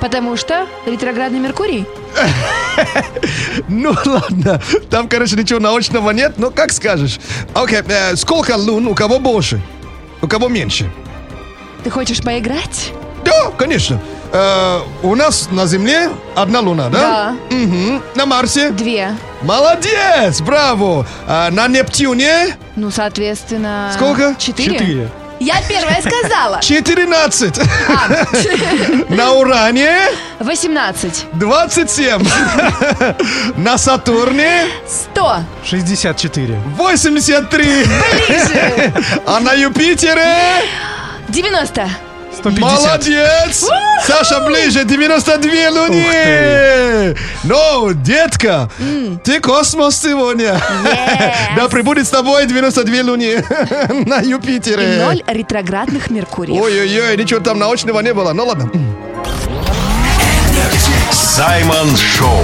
Потому 0.00 0.36
что 0.36 0.66
ретроградный 0.86 1.38
Меркурий. 1.40 1.86
Ну 3.68 3.94
ладно, 4.04 4.60
там, 4.90 5.08
конечно, 5.08 5.36
ничего 5.40 5.58
научного 5.60 6.10
нет, 6.10 6.34
но 6.36 6.50
как 6.50 6.72
скажешь. 6.72 7.18
Окей, 7.54 7.80
э, 7.88 8.14
сколько 8.16 8.56
лун, 8.56 8.86
у 8.86 8.94
кого 8.94 9.18
больше? 9.18 9.60
У 10.20 10.28
кого 10.28 10.48
меньше? 10.48 10.90
Ты 11.84 11.90
хочешь 11.90 12.20
поиграть? 12.22 12.92
Да, 13.24 13.50
конечно. 13.56 14.00
Э, 14.32 14.80
у 15.02 15.14
нас 15.14 15.48
на 15.50 15.66
Земле 15.66 16.10
одна 16.34 16.60
луна, 16.60 16.88
да? 16.90 17.34
Да. 17.50 17.56
Мгм. 17.56 18.02
На 18.14 18.26
Марсе? 18.26 18.70
Две. 18.70 19.16
Молодец, 19.42 20.40
браво. 20.40 21.06
А 21.26 21.50
на 21.50 21.68
Нептуне? 21.68 22.56
Ну, 22.76 22.90
соответственно... 22.90 23.90
Сколько? 23.94 24.34
Четыре. 24.38 24.72
Четыре. 24.78 25.10
Я 25.40 25.56
первая 25.68 26.00
сказала. 26.00 26.60
14. 26.60 27.58
А, 27.88 28.08
На 29.14 29.32
Уране? 29.32 29.98
18. 30.40 31.26
27. 31.34 32.26
На 33.56 33.76
Сатурне? 33.78 34.66
100. 34.88 35.40
64. 35.64 36.58
83. 36.78 37.84
Ближе. 37.84 38.92
А 39.26 39.40
на 39.40 39.52
Юпитере? 39.52 40.36
90. 41.28 41.88
150. 42.50 42.60
Молодец! 42.60 43.66
Саша 44.06 44.40
ближе, 44.40 44.84
92 44.84 45.50
луни! 45.70 47.14
Ну, 47.42 47.92
детка, 47.92 48.70
ты 49.24 49.40
космос 49.40 50.00
сегодня. 50.00 50.60
Да 51.56 51.68
прибудет 51.68 52.06
с 52.06 52.10
тобой 52.10 52.46
92 52.46 53.02
луни 53.02 53.36
на 54.06 54.20
И 54.20 54.28
Юпитере. 54.28 55.02
ноль 55.04 55.22
ретроградных 55.26 56.10
Меркуриев. 56.10 56.62
Ой-ой-ой, 56.62 57.16
ничего 57.16 57.40
там 57.40 57.58
научного 57.58 58.00
не 58.00 58.14
было. 58.14 58.32
Ну 58.32 58.46
ладно. 58.46 58.70
Саймон 61.10 61.96
Шоу. 61.96 62.42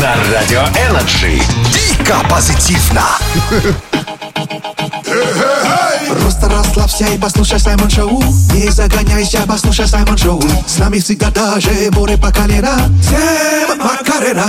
На 0.00 0.14
Радио 0.32 0.62
Energy. 0.88 1.40
дико 1.72 2.16
позитивно. 2.28 3.02
Просто 6.78 7.04
расслабься 7.04 7.14
и 7.14 7.18
послушай 7.18 7.58
Саймон 7.58 7.90
Шоу 7.90 8.22
Не 8.54 8.70
загоняйся, 8.70 9.40
послушай 9.48 9.88
Саймон 9.88 10.16
Шоу 10.16 10.40
С 10.66 10.78
нами 10.78 10.98
всегда 10.98 11.30
даже 11.30 11.70
море 11.90 12.16
по 12.16 12.30
колено 12.30 12.78
Всем 13.02 13.78
Макарена 13.78 14.48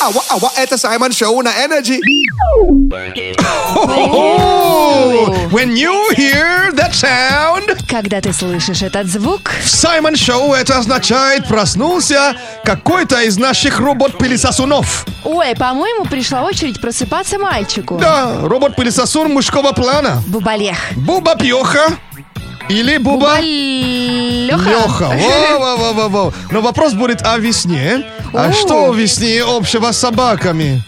Ава, 0.00 0.22
ава, 0.30 0.50
это 0.56 0.78
Саймон 0.78 1.12
Шоу 1.12 1.42
на 1.42 1.50
Energy. 1.50 1.98
Oh, 3.74 5.48
when 5.50 5.76
you 5.76 6.08
hear 6.16 6.72
that 6.72 6.94
sound, 6.94 7.77
Когда 7.98 8.20
ты 8.20 8.32
слышишь 8.32 8.82
этот 8.82 9.08
звук, 9.08 9.50
в 9.60 9.68
Саймон 9.68 10.14
Шоу 10.14 10.52
это 10.52 10.78
означает 10.78 11.48
проснулся 11.48 12.36
какой-то 12.62 13.22
из 13.22 13.38
наших 13.38 13.80
робот-пылесосунов. 13.80 15.04
ой, 15.24 15.56
по-моему, 15.56 16.04
пришла 16.04 16.44
очередь 16.44 16.80
просыпаться 16.80 17.40
мальчику. 17.40 17.98
Да, 17.98 18.36
робот-пылесосун 18.42 19.32
мужского 19.32 19.72
плана. 19.72 20.22
Бубалех. 20.28 20.76
Буба 20.94 21.34
Пьеха 21.34 21.98
или 22.68 22.98
Буба 22.98 23.40
Леха. 23.40 24.70
Леха. 24.70 25.08
Во-во-во-во-во. 25.58 26.32
Но 26.52 26.60
вопрос 26.60 26.92
будет 26.92 27.22
о 27.26 27.36
весне. 27.38 28.04
А 28.32 28.50
О. 28.50 28.52
что 28.52 28.90
у 28.90 28.92
весне 28.92 29.42
общего 29.42 29.90
с 29.90 29.98
собаками? 29.98 30.84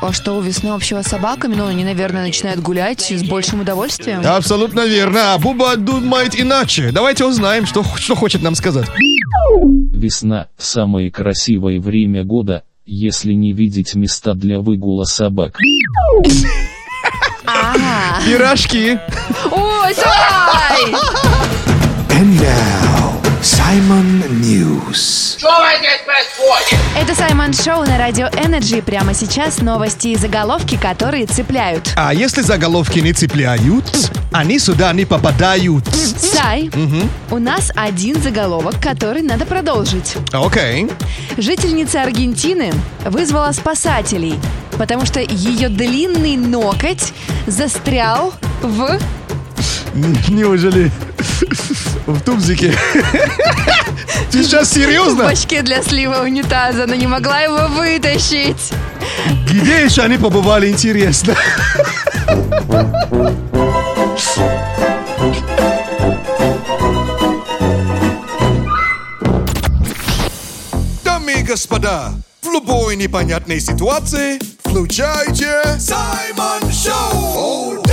А 0.00 0.12
что 0.12 0.36
у 0.36 0.40
весны 0.40 0.68
общего 0.68 1.02
с 1.02 1.08
собаками? 1.08 1.54
Ну, 1.56 1.66
они, 1.66 1.84
наверное, 1.84 2.22
начинают 2.22 2.60
гулять 2.60 3.00
с 3.10 3.22
большим 3.24 3.60
удовольствием. 3.62 4.22
Абсолютно 4.24 4.86
верно. 4.86 5.34
А 5.34 5.38
Буба 5.38 5.76
думает 5.76 6.38
иначе. 6.38 6.90
Давайте 6.92 7.24
узнаем, 7.24 7.66
что, 7.66 7.84
что 7.96 8.14
хочет 8.14 8.42
нам 8.42 8.54
сказать. 8.54 8.88
Весна– 9.92 10.46
самое 10.56 11.10
красивое 11.10 11.80
время 11.80 12.22
года, 12.22 12.62
если 12.86 13.32
не 13.32 13.52
видеть 13.52 13.94
места 13.96 14.34
для 14.34 14.60
выгула 14.60 15.04
собак. 15.04 15.58
Пирожки. 18.24 18.98
Ой! 19.50 19.94
And 22.10 22.40
now, 22.40 23.07
Simon 23.42 24.28
News. 24.40 25.38
Это 26.96 27.14
Саймон 27.14 27.52
Шоу 27.52 27.84
на 27.84 27.96
Радио 27.96 28.26
Energy. 28.26 28.82
Прямо 28.82 29.14
сейчас 29.14 29.60
новости 29.60 30.08
и 30.08 30.16
заголовки, 30.16 30.76
которые 30.76 31.26
цепляют. 31.26 31.92
А 31.94 32.12
если 32.12 32.42
заголовки 32.42 32.98
не 32.98 33.12
цепляют, 33.12 34.10
они 34.32 34.58
сюда 34.58 34.92
не 34.92 35.04
попадают. 35.04 35.84
Сай, 35.86 36.68
у 37.30 37.38
нас 37.38 37.70
один 37.76 38.20
заголовок, 38.20 38.80
который 38.82 39.22
надо 39.22 39.46
продолжить. 39.46 40.16
Окей. 40.32 40.90
Жительница 41.36 42.02
Аргентины 42.02 42.72
вызвала 43.04 43.52
спасателей, 43.52 44.34
потому 44.78 45.06
что 45.06 45.20
ее 45.20 45.68
длинный 45.68 46.36
ноготь 46.36 47.12
застрял 47.46 48.34
в... 48.62 48.98
Неужели 50.28 50.90
в 52.12 52.22
тубзике? 52.22 52.74
Ты 54.30 54.42
сейчас 54.42 54.70
в 54.70 54.74
серьезно? 54.74 55.24
бачке 55.24 55.62
для 55.62 55.82
слива 55.82 56.22
унитаза, 56.22 56.86
но 56.86 56.94
не 56.94 57.06
могла 57.06 57.40
его 57.40 57.68
вытащить. 57.68 58.72
Где 59.46 59.84
еще 59.84 60.02
они 60.02 60.16
побывали, 60.18 60.68
интересно? 60.70 61.34
Дамы 71.04 71.32
и 71.32 71.42
господа, 71.42 72.12
в 72.42 72.46
любой 72.52 72.96
непонятной 72.96 73.60
ситуации 73.60 74.38
включайте 74.64 75.62
Саймон 75.78 76.70
Шоу. 76.72 77.87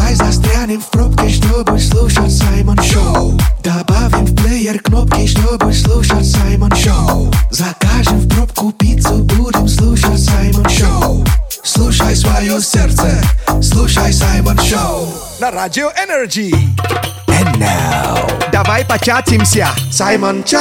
Давай 0.00 0.14
застрянем 0.14 0.80
в 0.80 0.86
пробке, 0.86 1.28
чтобы 1.28 1.78
слушать 1.78 2.32
Саймон 2.32 2.78
Шоу. 2.82 3.38
Добавим 3.62 4.24
в 4.24 4.34
плеер 4.34 4.80
кнопки, 4.80 5.26
чтобы 5.26 5.74
слушать 5.74 6.26
Саймон 6.26 6.74
Шоу. 6.74 7.30
Закажем 7.50 8.18
в 8.18 8.28
пробку 8.34 8.72
пиццу, 8.72 9.18
будем 9.18 9.68
слушать 9.68 10.18
Саймон 10.18 10.66
Шоу. 10.70 11.22
Слушай 11.62 12.16
свое 12.16 12.62
сердце, 12.62 13.22
слушай 13.62 14.10
Саймон 14.10 14.58
Шоу. 14.60 15.06
На 15.38 15.50
радио 15.50 15.90
Energy. 15.90 16.50
And 17.40 17.56
now, 17.58 18.50
Давай 18.52 18.84
початимся. 18.84 19.68
Саймон 19.90 20.44
Чат. 20.44 20.60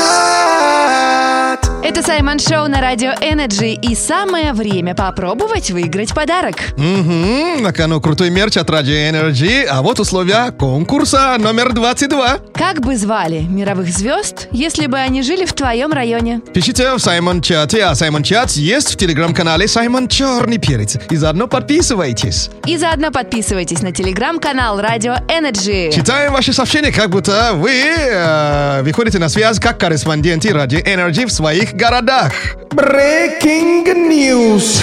Это 1.82 2.04
Саймон 2.04 2.40
Шоу 2.40 2.68
на 2.68 2.82
Радио 2.82 3.12
Energy, 3.22 3.70
и 3.70 3.96
самое 3.96 4.52
время 4.54 4.94
попробовать 4.94 5.72
выиграть 5.72 6.14
подарок. 6.14 6.56
Мгм, 6.78 7.64
на 7.64 7.72
кону 7.72 8.02
крутой 8.02 8.30
мерч 8.30 8.58
от 8.58 8.70
Radio 8.70 9.10
Energy, 9.10 9.64
а 9.64 9.82
вот 9.82 10.00
условия 10.00 10.52
конкурса 10.52 11.38
номер 11.40 11.74
22. 11.74 12.40
Как 12.54 12.82
бы 12.82 12.96
звали 12.98 13.40
мировых 13.40 13.88
звезд, 13.88 14.50
если 14.52 14.88
бы 14.88 14.98
они 14.98 15.24
жили 15.24 15.46
в 15.46 15.54
твоем 15.54 15.92
районе? 15.94 16.42
Пишите 16.54 16.94
в 16.94 17.00
Саймон 17.00 17.42
Чате, 17.42 17.84
а 17.86 17.96
Саймон 17.96 18.24
Чат 18.24 18.52
есть 18.52 18.94
в 18.94 18.98
телеграм-канале 18.98 19.68
Саймон 19.68 20.10
Черный 20.10 20.58
Перец. 20.58 20.98
И 21.10 21.16
заодно 21.16 21.48
подписывайтесь. 21.48 22.50
И 22.68 22.78
заодно 22.78 23.10
подписывайтесь 23.10 23.82
на 23.82 23.94
телеграм-канал 23.94 24.82
Радио 24.82 25.16
Energy. 25.30 25.92
Читаем 25.92 26.34
ваши 26.34 26.52
сообщения, 26.52 26.69
как 26.70 27.10
будто 27.10 27.54
вы 27.56 27.72
э, 27.72 28.82
выходите 28.84 29.18
на 29.18 29.28
связь 29.28 29.60
как 29.60 29.80
корреспонденты 29.80 30.50
Radio 30.50 30.84
Energy 30.84 31.26
в 31.26 31.32
своих 31.32 31.74
городах. 31.74 32.32
Breaking 32.70 33.86
news. 34.08 34.80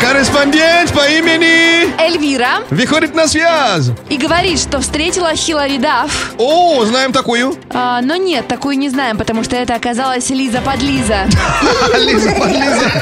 Корреспондент 0.00 0.92
по 0.92 1.08
имени 1.08 1.92
Эльвира 2.00 2.60
выходит 2.70 3.16
на 3.16 3.26
связь. 3.26 3.90
и 4.08 4.16
говорит, 4.16 4.60
что 4.60 4.80
встретила 4.80 5.34
Хилари 5.34 5.78
Дафф. 5.78 6.34
О, 6.38 6.84
знаем 6.84 7.12
такую. 7.12 7.56
А, 7.70 8.00
но 8.00 8.14
нет, 8.14 8.46
такую 8.46 8.78
не 8.78 8.88
знаем, 8.90 9.18
потому 9.18 9.42
что 9.42 9.56
это 9.56 9.74
оказалась 9.74 10.30
Лиза 10.30 10.60
подлиза. 10.60 11.24
Лиза, 11.98 12.30
под 12.30 12.48
Лиза. 12.48 12.92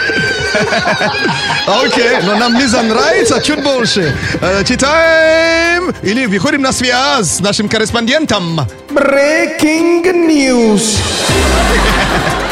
Окей, 1.67 2.19
но 2.23 2.37
нам 2.37 2.55
Лиза 2.59 2.83
нравится 2.83 3.41
чуть 3.43 3.63
больше. 3.63 4.15
Э, 4.41 4.63
Читаем 4.65 5.95
или 6.03 6.27
выходим 6.27 6.63
на 6.63 6.73
связь 6.73 7.37
с 7.37 7.41
нашим 7.41 7.69
корреспондентом. 7.69 8.61
Breaking 8.91 10.03
news. 10.29 10.97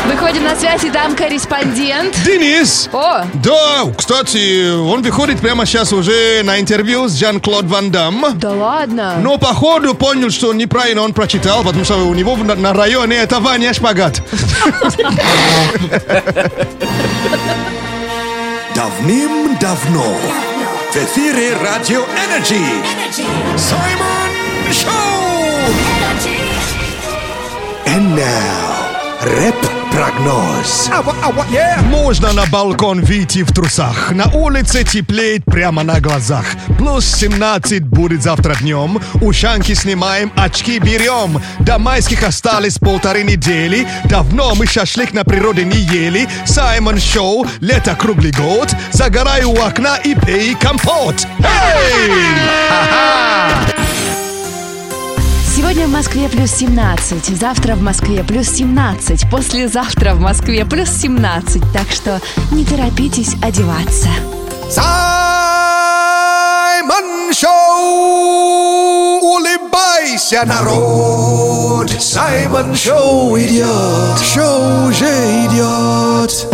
Выходим 0.07 0.45
на 0.45 0.55
связь, 0.55 0.85
и 0.85 0.91
там 0.91 1.17
корреспондент. 1.17 2.15
Денис. 2.27 2.91
О, 2.93 3.25
Да, 3.43 3.85
кстати, 3.97 4.71
он 4.71 5.01
выходит 5.03 5.41
прямо 5.41 5.65
сейчас 5.65 5.95
уже 5.95 6.43
на 6.45 6.61
интервью 6.61 7.09
с 7.09 7.15
Жан-Клод 7.15 7.65
Ван 7.65 7.91
Дам. 7.91 8.23
да 8.35 8.51
ладно. 8.51 9.15
Но 9.23 9.39
походу 9.39 9.95
понял, 9.95 10.31
что 10.31 10.53
неправильно 10.53 11.01
он 11.03 11.15
прочитал, 11.15 11.63
потому 11.65 11.85
что 11.85 11.97
у 12.07 12.13
него 12.15 12.37
на, 12.37 12.55
на 12.55 12.75
районе 12.75 13.17
это 13.17 13.41
Ваня 13.41 13.73
Шпагат. 13.73 14.21
Давным-давно 18.85 20.05
в 20.93 20.97
эфире 20.97 21.57
Радио 21.57 22.05
Energy 22.27 22.61
Саймон 23.57 24.31
Шоу! 24.71 24.93
and 27.87 28.15
now, 28.15 29.84
рэп-прогноз. 29.95 30.91
Ава, 30.93 31.15
ава, 31.23 31.47
yeah! 31.51 31.83
Можно 31.89 32.33
на 32.33 32.47
балкон 32.47 33.03
выйти 33.03 33.43
в 33.43 33.53
трусах. 33.53 34.11
На 34.13 34.27
улице 34.33 34.85
теплеет 34.85 35.45
прямо 35.45 35.83
на 35.83 36.01
глазах. 36.01 36.45
Плюс 36.79 37.07
17 37.07 37.85
будет 37.85 38.23
завтра 38.23 38.55
днем. 38.55 39.01
Ушанки 39.21 39.75
снимаем, 39.75 40.33
очки 40.37 40.79
берем. 40.79 41.41
До 41.61 41.79
майских 41.79 42.23
осталось 42.23 42.79
полторы 42.79 43.23
недели. 43.23 43.87
Давно 44.05 44.55
мы 44.55 44.67
шашлык 44.67 45.13
на 45.13 45.25
природе 45.25 45.65
не 45.65 45.79
ели. 45.79 46.29
Саймон 46.45 46.99
Шоу, 46.99 47.47
лето 47.61 47.95
круглый 47.95 48.33
год. 48.33 48.75
Загорай 48.93 49.45
у 49.45 49.55
окна 49.55 49.97
и 50.05 50.15
пей 50.15 50.55
компот. 50.55 51.27
Эй! 51.39 52.11
Ха-ха! 52.69 53.74
Сегодня 55.65 55.87
в 55.87 55.93
Москве 55.93 56.29
плюс 56.29 56.51
17, 56.51 57.39
завтра 57.39 57.75
в 57.75 57.81
Москве 57.81 58.23
плюс 58.23 58.51
17, 58.51 59.31
послезавтра 59.31 60.13
в 60.13 60.21
Москве 60.21 60.67
плюс 60.67 60.91
17, 60.91 61.63
так 61.73 61.91
что 61.91 62.21
не 62.51 62.67
торопитесь 62.67 63.35
одеваться. 63.43 64.11
Саймон 64.71 64.85
Шоу! 67.33 69.21
Улыбайся, 69.23 70.45
народ! 70.45 71.91
Саймон 71.99 72.77
Шоу 72.77 73.39
идет! 73.39 74.21
Шоу 74.23 74.89
уже 74.89 75.07
идет! 75.47 76.47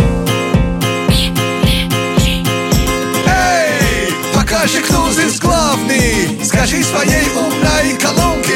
Эй, 3.27 4.13
покажи, 4.33 4.79
кто 4.79 5.11
здесь 5.11 5.37
главный! 5.37 6.39
Скажи 6.45 6.81
своей 6.81 7.27
умной 7.35 7.97
колонке, 7.99 8.50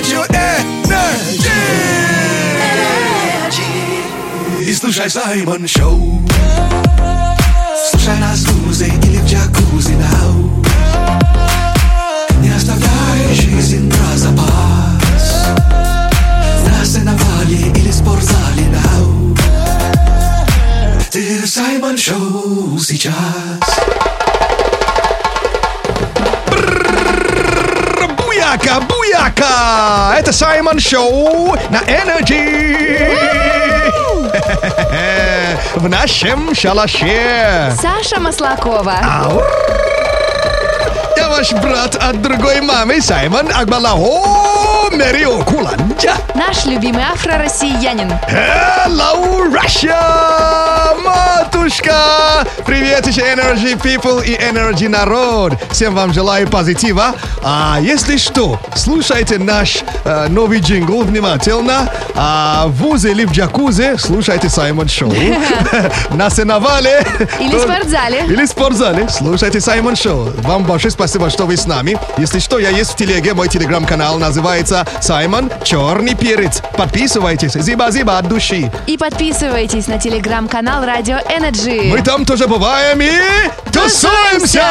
Ощущать 0.00 0.30
энергию. 0.30 1.50
И 4.62 4.74
слушай 4.74 5.10
Саймон 5.10 5.68
Шоу. 5.68 6.22
Слушай 7.90 8.16
нас 8.18 8.38
в 8.38 8.66
гузе 8.66 8.86
или 8.86 9.18
в 9.18 9.26
джакузи 9.26 9.92
нау 9.92 10.64
Не 12.40 12.50
оставляй 12.50 13.34
жизнь 13.34 13.90
на 13.90 14.16
запас. 14.16 15.48
На 16.66 16.84
сеновале 16.84 17.58
или 17.58 17.90
спортзале 17.90 18.68
нау 18.68 19.36
Ты 21.10 21.46
Саймон 21.46 21.98
Шоу 21.98 22.78
сейчас. 22.78 23.14
Буяка, 28.50 28.80
буяка! 28.80 30.16
Это 30.18 30.32
Саймон 30.32 30.80
Шоу 30.80 31.54
на 31.70 31.82
Energy! 31.82 33.16
В 35.76 35.88
нашем 35.88 36.52
шалаше! 36.52 37.72
Саша 37.80 38.18
Маслакова. 38.18 38.96
Я 41.16 41.28
ваш 41.28 41.52
брат 41.52 41.94
от 41.94 42.20
другой 42.22 42.60
мамы, 42.60 43.00
Саймон 43.00 43.48
Агбалао 43.54 44.59
Мерио 44.90 45.42
Куланджа. 45.44 46.14
Наш 46.34 46.66
любимый 46.66 47.04
афро-россиянин. 47.04 48.10
Hello, 48.28 49.46
Russia! 49.48 50.96
Матушка! 51.04 52.44
Привет 52.66 53.06
еще 53.06 53.22
Energy 53.22 53.80
People 53.80 54.24
и 54.24 54.36
Energy 54.36 54.88
народ! 54.88 55.54
Всем 55.70 55.94
вам 55.94 56.12
желаю 56.12 56.48
позитива. 56.48 57.14
А 57.42 57.78
если 57.80 58.16
что, 58.16 58.60
слушайте 58.74 59.38
наш 59.38 59.82
э, 60.04 60.26
новый 60.28 60.58
джингл 60.60 61.02
внимательно. 61.02 61.88
А 62.14 62.66
в 62.66 62.72
ВУЗе 62.72 63.12
или 63.12 63.24
в 63.24 63.32
джакузе 63.32 63.96
слушайте 63.96 64.48
Саймон 64.48 64.88
Шоу. 64.88 65.12
На 66.10 66.30
сеновале. 66.30 67.06
Или 67.38 67.56
в 67.56 67.60
спортзале. 67.60 68.24
Или 68.26 68.44
в 68.44 68.48
спортзале. 68.48 69.08
Слушайте 69.08 69.60
Саймон 69.60 69.96
Шоу. 69.96 70.30
Вам 70.42 70.64
большое 70.64 70.90
спасибо, 70.90 71.30
что 71.30 71.46
вы 71.46 71.56
с 71.56 71.66
нами. 71.66 71.96
Если 72.18 72.40
что, 72.40 72.58
я 72.58 72.70
есть 72.70 72.90
в 72.92 72.96
телеге. 72.96 73.34
Мой 73.34 73.48
телеграм-канал 73.48 74.18
называется 74.18 74.79
Саймон 75.00 75.50
Черный 75.64 76.14
Перец. 76.14 76.62
Подписывайтесь. 76.76 77.52
Зиба-зиба 77.52 78.18
от 78.18 78.28
души. 78.28 78.70
И 78.86 78.96
подписывайтесь 78.96 79.86
на 79.86 79.98
телеграм-канал 79.98 80.84
Радио 80.84 81.16
Energy. 81.16 81.90
Мы 81.90 82.02
там 82.02 82.24
тоже 82.24 82.46
бываем 82.46 83.00
и 83.00 83.10
тусуемся! 83.72 84.64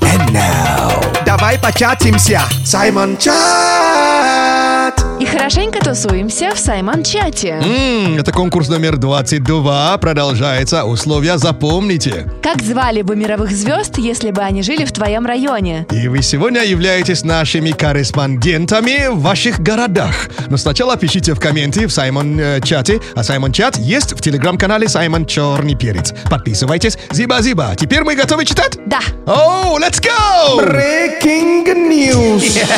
And 0.00 0.30
now, 0.30 1.24
давай 1.24 1.58
початимся. 1.58 2.42
Саймон 2.64 3.16
Чат. 3.16 4.91
Хорошенько 5.32 5.80
тусуемся 5.82 6.50
в 6.54 6.58
Саймон-чате. 6.58 7.58
М, 7.64 8.18
Это 8.18 8.32
конкурс 8.32 8.68
номер 8.68 8.98
22. 8.98 9.96
Продолжается. 9.96 10.84
Условия 10.84 11.38
запомните. 11.38 12.30
Как 12.42 12.60
звали 12.62 13.00
бы 13.00 13.16
мировых 13.16 13.50
звезд, 13.50 13.96
если 13.96 14.30
бы 14.30 14.42
они 14.42 14.62
жили 14.62 14.84
в 14.84 14.92
твоем 14.92 15.24
районе? 15.24 15.86
И 15.90 16.06
вы 16.08 16.20
сегодня 16.22 16.62
являетесь 16.64 17.24
нашими 17.24 17.70
корреспондентами 17.70 19.08
в 19.10 19.20
ваших 19.22 19.60
городах. 19.60 20.28
Но 20.50 20.58
сначала 20.58 20.96
пишите 20.98 21.32
в 21.34 21.40
комменты 21.40 21.86
в 21.86 21.92
Саймон 21.92 22.38
э, 22.38 22.60
чате. 22.60 23.00
А 23.14 23.22
Саймон 23.24 23.52
чат 23.52 23.78
есть 23.78 24.12
в 24.12 24.20
телеграм-канале 24.20 24.86
Саймон 24.86 25.24
Черный 25.24 25.74
Перец. 25.76 26.12
Подписывайтесь. 26.30 26.98
Зиба-зиба. 27.10 27.74
Теперь 27.76 28.02
мы 28.04 28.14
готовы 28.16 28.44
читать? 28.44 28.78
Да. 28.86 29.00
Оу, 29.26 29.78
let's 29.78 29.98
go! 30.02 30.58
Breaking 30.60 31.64
news. 31.88 32.58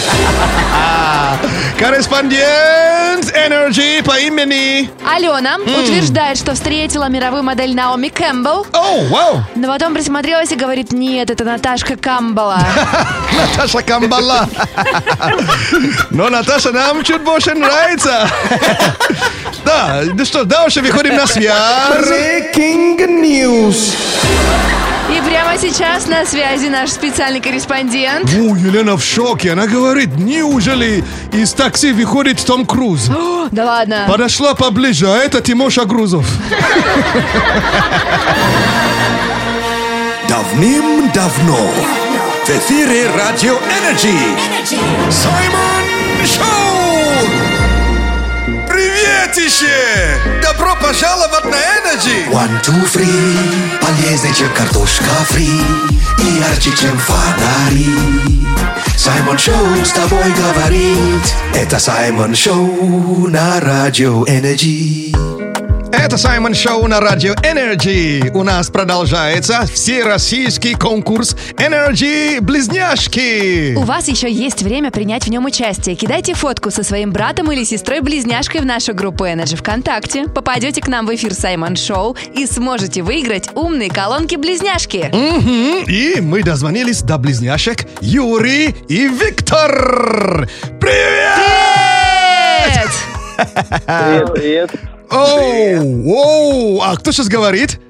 Корреспондент 1.78 2.43
Energy 3.34 4.02
по 4.02 4.18
имени... 4.18 4.90
Алена 5.06 5.56
утверждает, 5.56 6.38
что 6.38 6.54
встретила 6.54 7.08
мировую 7.08 7.42
модель 7.42 7.74
Наоми 7.74 8.08
Кэмпбелл, 8.08 8.66
Оу, 8.72 9.06
вау! 9.06 9.44
но 9.54 9.68
потом 9.68 9.94
присмотрелась 9.94 10.52
и 10.52 10.56
говорит, 10.56 10.92
нет, 10.92 11.30
это 11.30 11.44
Наташка 11.44 11.96
Камбала. 11.96 12.58
Наташа 13.32 13.82
Камбала. 13.82 14.48
Но 16.10 16.28
Наташа 16.30 16.72
нам 16.72 17.02
чуть 17.02 17.22
больше 17.22 17.54
нравится. 17.54 18.28
Да, 19.64 20.02
ну 20.04 20.24
что, 20.26 20.44
дальше 20.44 20.82
выходим 20.82 21.16
на 21.16 21.26
связь. 21.26 21.56
Breaking 22.06 22.98
news. 23.22 23.94
И 25.14 25.20
прямо 25.20 25.56
сейчас 25.56 26.08
на 26.08 26.26
связи 26.26 26.66
наш 26.66 26.90
специальный 26.90 27.40
корреспондент. 27.40 28.28
О, 28.30 28.56
Елена 28.56 28.96
в 28.96 29.04
шоке. 29.04 29.52
Она 29.52 29.68
говорит, 29.68 30.16
неужели 30.16 31.04
из 31.32 31.52
такси 31.52 31.92
выходит 31.92 32.44
Том 32.44 32.66
Круз? 32.66 33.08
О, 33.10 33.48
да 33.52 33.64
ладно. 33.64 34.06
Подошла 34.08 34.54
поближе, 34.54 35.06
а 35.06 35.16
это 35.18 35.40
Тимоша 35.40 35.84
Грузов. 35.84 36.26
Давным-давно 40.28 41.70
в 42.44 42.50
эфире 42.50 43.08
Радио 43.16 43.54
Energy. 43.54 44.18
Саймон 45.12 45.84
Шоу! 46.26 47.28
Приветище! 48.66 50.18
Добро 50.74 50.88
пожаловать 50.88 51.44
на 51.44 51.56
Energy! 51.56 52.28
One, 52.30 52.62
two, 52.62 52.84
three. 52.92 53.78
Полезнее, 53.80 54.34
чем 54.34 54.52
картошка 54.54 55.04
фри. 55.28 55.48
И 56.18 56.38
ярче, 56.38 56.70
чем 56.76 56.98
фонари. 56.98 57.88
Саймон 58.96 59.38
Шоу 59.38 59.84
с 59.84 59.90
тобой 59.92 60.32
говорит. 60.32 61.34
Это 61.54 61.78
Саймон 61.78 62.34
Шоу 62.34 63.28
на 63.28 63.60
Радио 63.60 64.24
Energy. 64.24 65.33
Это 66.04 66.18
Саймон 66.18 66.52
Шоу 66.52 66.86
на 66.86 67.00
радио 67.00 67.32
Energy. 67.32 68.30
У 68.34 68.42
нас 68.42 68.68
продолжается 68.68 69.64
всероссийский 69.64 70.74
конкурс 70.74 71.34
Energy 71.56 72.42
Близняшки. 72.42 73.74
У 73.74 73.84
вас 73.84 74.06
еще 74.08 74.30
есть 74.30 74.60
время 74.60 74.90
принять 74.90 75.24
в 75.24 75.30
нем 75.30 75.46
участие. 75.46 75.96
Кидайте 75.96 76.34
фотку 76.34 76.70
со 76.70 76.82
своим 76.82 77.10
братом 77.10 77.50
или 77.50 77.64
сестрой-близняшкой 77.64 78.60
в 78.60 78.66
нашу 78.66 78.92
группу 78.92 79.24
Energy 79.24 79.56
ВКонтакте. 79.56 80.24
Попадете 80.28 80.82
к 80.82 80.88
нам 80.88 81.06
в 81.06 81.14
эфир 81.14 81.32
Саймон 81.32 81.74
Шоу 81.74 82.18
и 82.34 82.44
сможете 82.44 83.00
выиграть 83.00 83.48
умные 83.54 83.88
колонки-близняшки. 83.88 85.08
Мгм. 85.10 85.84
И 85.88 86.20
мы 86.20 86.42
дозвонились 86.42 87.00
до 87.00 87.16
близняшек 87.16 87.86
Юрий 88.02 88.76
и 88.88 89.08
Виктор. 89.08 90.50
Привет! 90.78 91.24
Привет, 93.86 94.34
привет. 94.34 94.70
Оу, 95.10 96.10
оу, 96.10 96.80
а 96.82 96.96
кто 96.96 97.12
сейчас 97.12 97.28
говорит? 97.28 97.80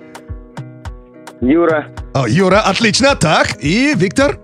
Юра. 1.41 1.87
А, 2.15 2.29
Юра, 2.29 2.61
отлично. 2.61 3.15
Так, 3.17 3.63
и 3.63 3.95
Виктор? 3.95 4.39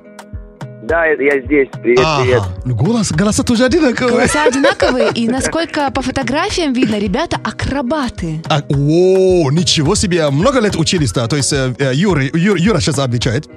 Да, 0.83 1.06
я 1.06 1.40
здесь. 1.42 1.68
Привет, 1.83 2.04
привет. 2.20 2.42
Ага. 2.42 2.46
Ну, 2.64 2.74
голос, 2.74 3.12
голоса 3.12 3.44
тоже 3.44 3.64
одинаковые. 3.64 4.16
Голоса 4.16 4.44
одинаковые, 4.48 5.11
и 5.14 5.28
насколько 5.28 5.90
по 5.92 6.02
фотографиям 6.02 6.72
видно, 6.72 6.98
ребята 6.98 7.37
акробаты. 7.44 8.42
А, 8.48 8.61
о, 8.68 9.50
ничего 9.52 9.94
себе. 9.94 10.28
Много 10.30 10.59
лет 10.61 10.74
учились-то? 10.76 11.28
То 11.28 11.37
есть 11.37 11.52
э, 11.52 11.72
э, 11.78 11.92
Юра, 11.94 12.22
Юра, 12.35 12.59
Юра 12.59 12.80
сейчас 12.80 12.98
отвечает. 12.98 13.48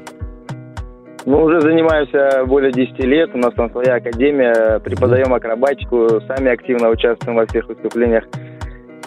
Мы 1.26 1.43
уже 1.43 1.62
занимаемся 1.62 2.45
более 2.45 2.71
10 2.71 2.99
лет. 2.99 3.30
У 3.34 3.38
нас 3.38 3.54
там 3.56 3.71
своя 3.71 3.95
академия. 3.95 4.80
Преподаем 4.80 5.34
акробатику. 5.34 6.21
Сами 6.28 6.52
активно 6.52 6.89
участвуем 6.89 7.38
во 7.38 7.47
всех 7.47 7.67
выступлениях. 7.67 8.26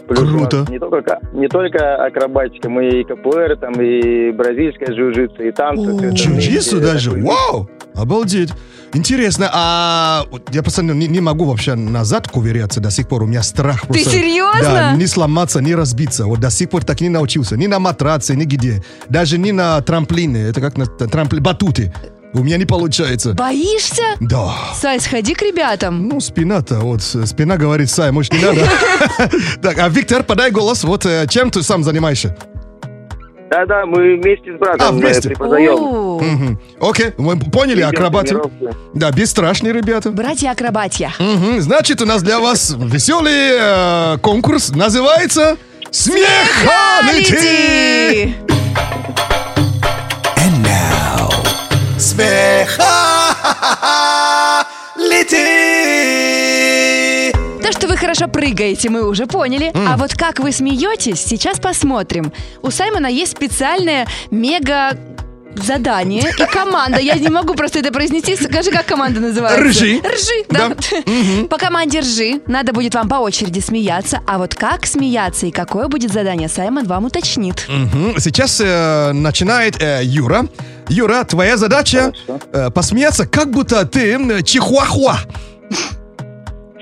Плюс 0.06 0.20
Круто. 0.20 0.64
Не 0.68 0.78
только, 0.78 1.18
не 1.32 1.48
только 1.48 1.96
акробатика, 1.96 2.68
мы 2.68 2.88
и 2.88 3.04
КПР, 3.04 3.56
там 3.60 3.72
и 3.80 4.30
бразильская 4.30 4.94
джиу-джитсу, 4.94 5.42
и 5.42 5.50
танцы. 5.50 5.90
Джиу-джитсу 5.90 6.80
даже? 6.80 7.10
Такой 7.10 7.24
Вау! 7.24 7.70
Обалдеть. 7.94 8.50
Интересно, 8.92 9.50
а 9.52 10.24
я 10.52 10.62
просто 10.62 10.82
не, 10.82 11.08
не 11.08 11.20
могу 11.20 11.44
вообще 11.44 11.74
назад 11.74 12.28
ковыряться 12.28 12.80
до 12.80 12.90
сих 12.90 13.08
пор. 13.08 13.24
У 13.24 13.26
меня 13.26 13.42
страх 13.42 13.86
просто. 13.86 14.10
серьезно? 14.10 14.62
Да, 14.62 14.92
не 14.92 15.06
сломаться, 15.06 15.60
не 15.60 15.74
разбиться. 15.74 16.26
Вот 16.26 16.40
до 16.40 16.50
сих 16.50 16.70
пор 16.70 16.84
так 16.84 17.00
и 17.00 17.04
не 17.04 17.10
научился. 17.10 17.56
Ни 17.56 17.66
на 17.66 17.78
матраце, 17.78 18.36
нигде. 18.36 18.82
Даже 19.08 19.38
не 19.38 19.52
на 19.52 19.80
трамплине. 19.82 20.44
Это 20.44 20.60
как 20.60 20.76
на 20.78 20.86
трамплине. 20.86 21.42
Батуты. 21.42 21.92
У 22.38 22.44
меня 22.44 22.58
не 22.58 22.66
получается. 22.66 23.32
Боишься? 23.32 24.02
Да. 24.20 24.52
Сай, 24.74 25.00
сходи 25.00 25.32
к 25.34 25.40
ребятам. 25.40 26.06
Ну, 26.06 26.20
спина-то, 26.20 26.80
вот, 26.80 27.00
спина 27.02 27.56
говорит, 27.56 27.88
Сай, 27.90 28.12
может, 28.12 28.32
не 28.34 28.40
надо. 28.44 28.60
Так, 29.62 29.78
а 29.78 29.88
Виктор, 29.88 30.22
подай 30.22 30.50
голос, 30.50 30.84
вот, 30.84 31.06
э, 31.06 31.26
чем 31.30 31.50
ты 31.50 31.62
сам 31.62 31.82
занимаешься? 31.82 32.36
Да-да, 33.50 33.86
мы 33.86 34.16
вместе 34.16 34.54
с 34.54 34.58
братом 34.58 34.86
А, 34.86 34.90
вместе? 34.92 35.28
э, 35.28 35.32
преподаем. 35.32 35.74
О, 35.78 36.20
Мгм. 36.20 36.60
Окей, 36.80 37.12
мы 37.16 37.38
поняли, 37.38 37.80
акробатию. 37.80 38.40
тренировки. 38.42 38.76
Да, 38.92 39.10
бесстрашные 39.12 39.72
ребята. 39.72 40.10
Братья-акробатья. 40.10 41.12
Мгм. 41.18 41.60
Значит, 41.60 42.02
у 42.02 42.06
нас 42.06 42.22
для 42.22 42.38
вас 42.40 42.74
веселый 42.76 43.32
э, 43.58 44.18
конкурс. 44.20 44.70
Называется 44.74 45.56
Смехалити! 45.90 47.32
Лети! 47.32 48.34
And 52.18 52.78
now. 52.78 54.66
Смехалити. 54.96 57.32
То, 57.62 57.72
что 57.72 57.88
вы 57.88 57.96
хорошо 57.96 58.28
прыгаете, 58.28 58.90
мы 58.90 59.08
уже 59.08 59.26
поняли. 59.26 59.72
А 59.74 59.96
вот 59.96 60.14
как 60.14 60.38
вы 60.38 60.52
смеетесь, 60.52 61.20
сейчас 61.22 61.58
посмотрим. 61.58 62.32
У 62.62 62.70
Саймона 62.70 63.08
есть 63.08 63.32
специальная 63.32 64.06
мега 64.30 64.96
задание 65.62 66.30
и 66.38 66.44
команда. 66.52 66.98
Я 66.98 67.14
не 67.14 67.28
могу 67.28 67.54
просто 67.54 67.78
это 67.80 67.92
произнести. 67.92 68.36
Скажи, 68.36 68.70
как 68.70 68.86
команда 68.86 69.20
называется? 69.20 69.62
Ржи. 69.62 70.00
Ржи, 70.00 70.44
да. 70.50 70.72
По 71.48 71.58
команде 71.58 72.00
ржи 72.00 72.40
надо 72.46 72.72
будет 72.72 72.94
вам 72.94 73.08
по 73.08 73.16
очереди 73.16 73.60
смеяться. 73.60 74.20
А 74.26 74.38
вот 74.38 74.54
как 74.54 74.86
смеяться 74.86 75.46
и 75.46 75.50
какое 75.50 75.88
будет 75.88 76.12
задание, 76.12 76.48
Саймон 76.48 76.86
вам 76.86 77.06
уточнит. 77.06 77.66
Мгм. 77.68 78.14
Сейчас 78.18 78.60
э, 78.62 79.12
начинает 79.12 79.82
э, 79.82 80.00
Юра. 80.02 80.46
Юра, 80.88 81.24
твоя 81.24 81.56
задача 81.56 82.12
э, 82.52 82.70
посмеяться, 82.70 83.26
как 83.26 83.50
будто 83.50 83.84
ты 83.86 84.12
м, 84.12 84.42
чихуахуа. 84.44 85.16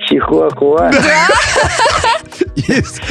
Чихуахуа. 0.07 0.91
Есть, 2.55 3.01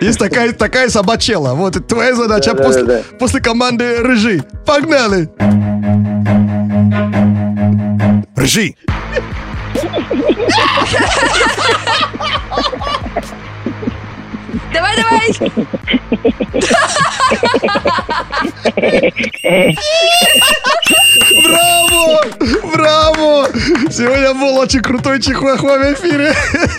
есть 0.00 0.18
такая, 0.18 0.52
такая 0.52 0.88
собачела. 0.88 1.54
Вот 1.54 1.86
твоя 1.88 2.14
задача 2.14 2.54
Да-да-да. 2.54 2.64
после, 2.64 3.04
после 3.18 3.40
команды 3.40 3.96
рыжи. 3.98 4.42
Погнали! 4.64 5.28
Рыжи! 8.36 8.76
Давай, 14.72 14.96
давай! 14.96 15.52
Браво! 21.44 22.20
Браво! 22.74 23.48
Сегодня 23.90 24.34
был 24.34 24.56
очень 24.58 24.80
крутой 24.80 25.20
чихуахуа 25.20 25.78
в 25.78 25.94
эфире. 25.94 26.34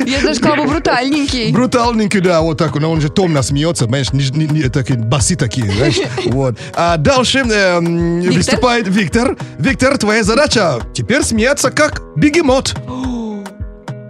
Я 0.06 0.22
даже 0.22 0.36
сказала 0.36 0.63
бы 0.63 0.67
брутальненький. 0.69 1.52
Брутальненький, 1.52 2.19
да, 2.19 2.41
вот 2.41 2.58
так, 2.58 2.76
но 2.76 2.91
он 2.91 3.02
же 3.02 3.10
томно 3.10 3.41
смеется, 3.41 3.86
понимаешь, 3.86 4.12
не, 4.13 4.24
не- 4.38 4.48
не- 4.48 4.69
такие 4.69 4.98
басы 5.00 5.36
такие, 5.36 5.69
знаешь, 5.72 5.98
вот. 6.26 6.58
А 6.76 6.98
дальше 6.98 7.39
эм, 7.39 8.19
Виктор? 8.19 8.38
выступает 8.38 8.88
Виктор. 8.88 9.38
Виктор, 9.60 9.98
твоя 9.98 10.24
задача 10.24 10.80
теперь 10.93 11.24
смеяться 11.24 11.72
как 11.72 12.02
бегемот. 12.15 12.76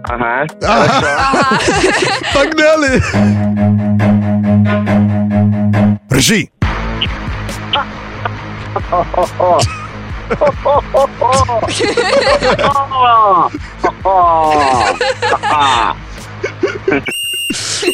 Ага. 0.06 0.46
Ага. 0.62 1.58
Погнали! 2.34 3.02
Ржи! 6.12 6.48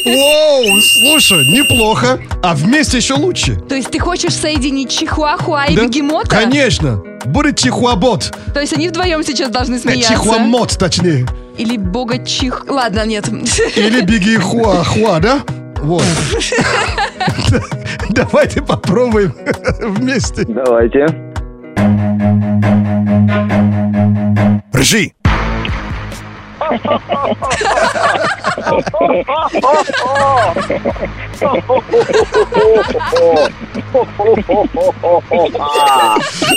Воу, 0.05 0.81
слушай, 0.81 1.45
неплохо. 1.47 2.19
А 2.43 2.53
вместе 2.55 2.97
еще 2.97 3.13
лучше. 3.15 3.55
То 3.55 3.75
есть 3.75 3.91
ты 3.91 3.99
хочешь 3.99 4.33
соединить 4.33 4.89
чихуахуа 4.89 5.65
и 5.65 5.75
Да? 5.75 5.83
бегемота? 5.85 6.29
Конечно. 6.29 7.01
Будет 7.25 7.59
чихуабот. 7.59 8.31
То 8.53 8.59
есть 8.61 8.73
они 8.73 8.89
вдвоем 8.89 9.23
сейчас 9.23 9.49
должны 9.51 9.75
Э, 9.75 9.79
смеяться? 9.79 10.13
Чихуамот, 10.13 10.77
точнее. 10.77 11.27
Или 11.57 11.77
бога 11.77 12.17
чих... 12.25 12.65
Ладно, 12.67 13.05
нет. 13.05 13.27
Или 13.75 14.01
беги 14.01 14.37
хуа, 14.37 14.83
хуа, 14.83 15.19
да? 15.19 15.41
Вот. 15.81 16.01
Давайте 18.11 18.61
попробуем 18.61 19.33
вместе. 19.81 20.45
Давайте. 20.45 21.07
Ржи! 24.75 25.11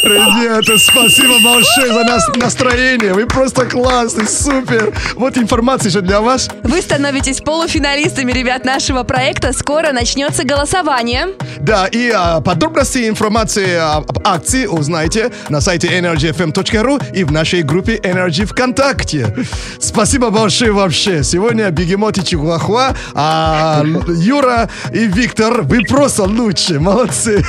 Ребята, 0.05 0.79
спасибо 0.79 1.35
большое 1.43 1.93
за 1.93 2.05
нас 2.05 2.29
настроение. 2.37 3.13
Вы 3.13 3.27
просто 3.27 3.67
классный, 3.67 4.29
супер. 4.29 4.93
Вот 5.15 5.37
информация 5.37 5.91
еще 5.91 6.01
для 6.01 6.21
вас. 6.21 6.49
Вы 6.63 6.81
становитесь 6.81 7.41
полуфиналистами, 7.41 8.31
ребят, 8.31 8.65
нашего 8.65 9.03
проекта. 9.03 9.53
Скоро 9.53 9.93
начнется 9.93 10.45
голосование. 10.45 11.31
Да, 11.59 11.87
и 11.87 12.11
а, 12.15 12.41
подробности 12.41 12.99
и 12.99 13.09
информации 13.09 13.75
об 13.77 14.19
акции 14.25 14.67
узнаете 14.67 15.33
на 15.49 15.61
сайте 15.61 15.89
energyfm.ru 15.89 17.03
и 17.15 17.25
в 17.25 17.33
нашей 17.33 17.63
группе 17.63 17.97
Energy 17.97 18.45
ВКонтакте. 18.47 19.35
Спасибо 19.81 20.04
большое 20.31 20.73
вообще. 20.73 21.23
Сегодня 21.25 21.71
Бегемот 21.71 22.19
и 22.19 22.25
Чихуахуа, 22.25 22.95
а 23.15 23.83
Юра 24.09 24.69
и 24.93 25.07
Виктор, 25.07 25.63
вы 25.63 25.83
просто 25.83 26.25
лучше. 26.25 26.79
Молодцы. 26.79 27.45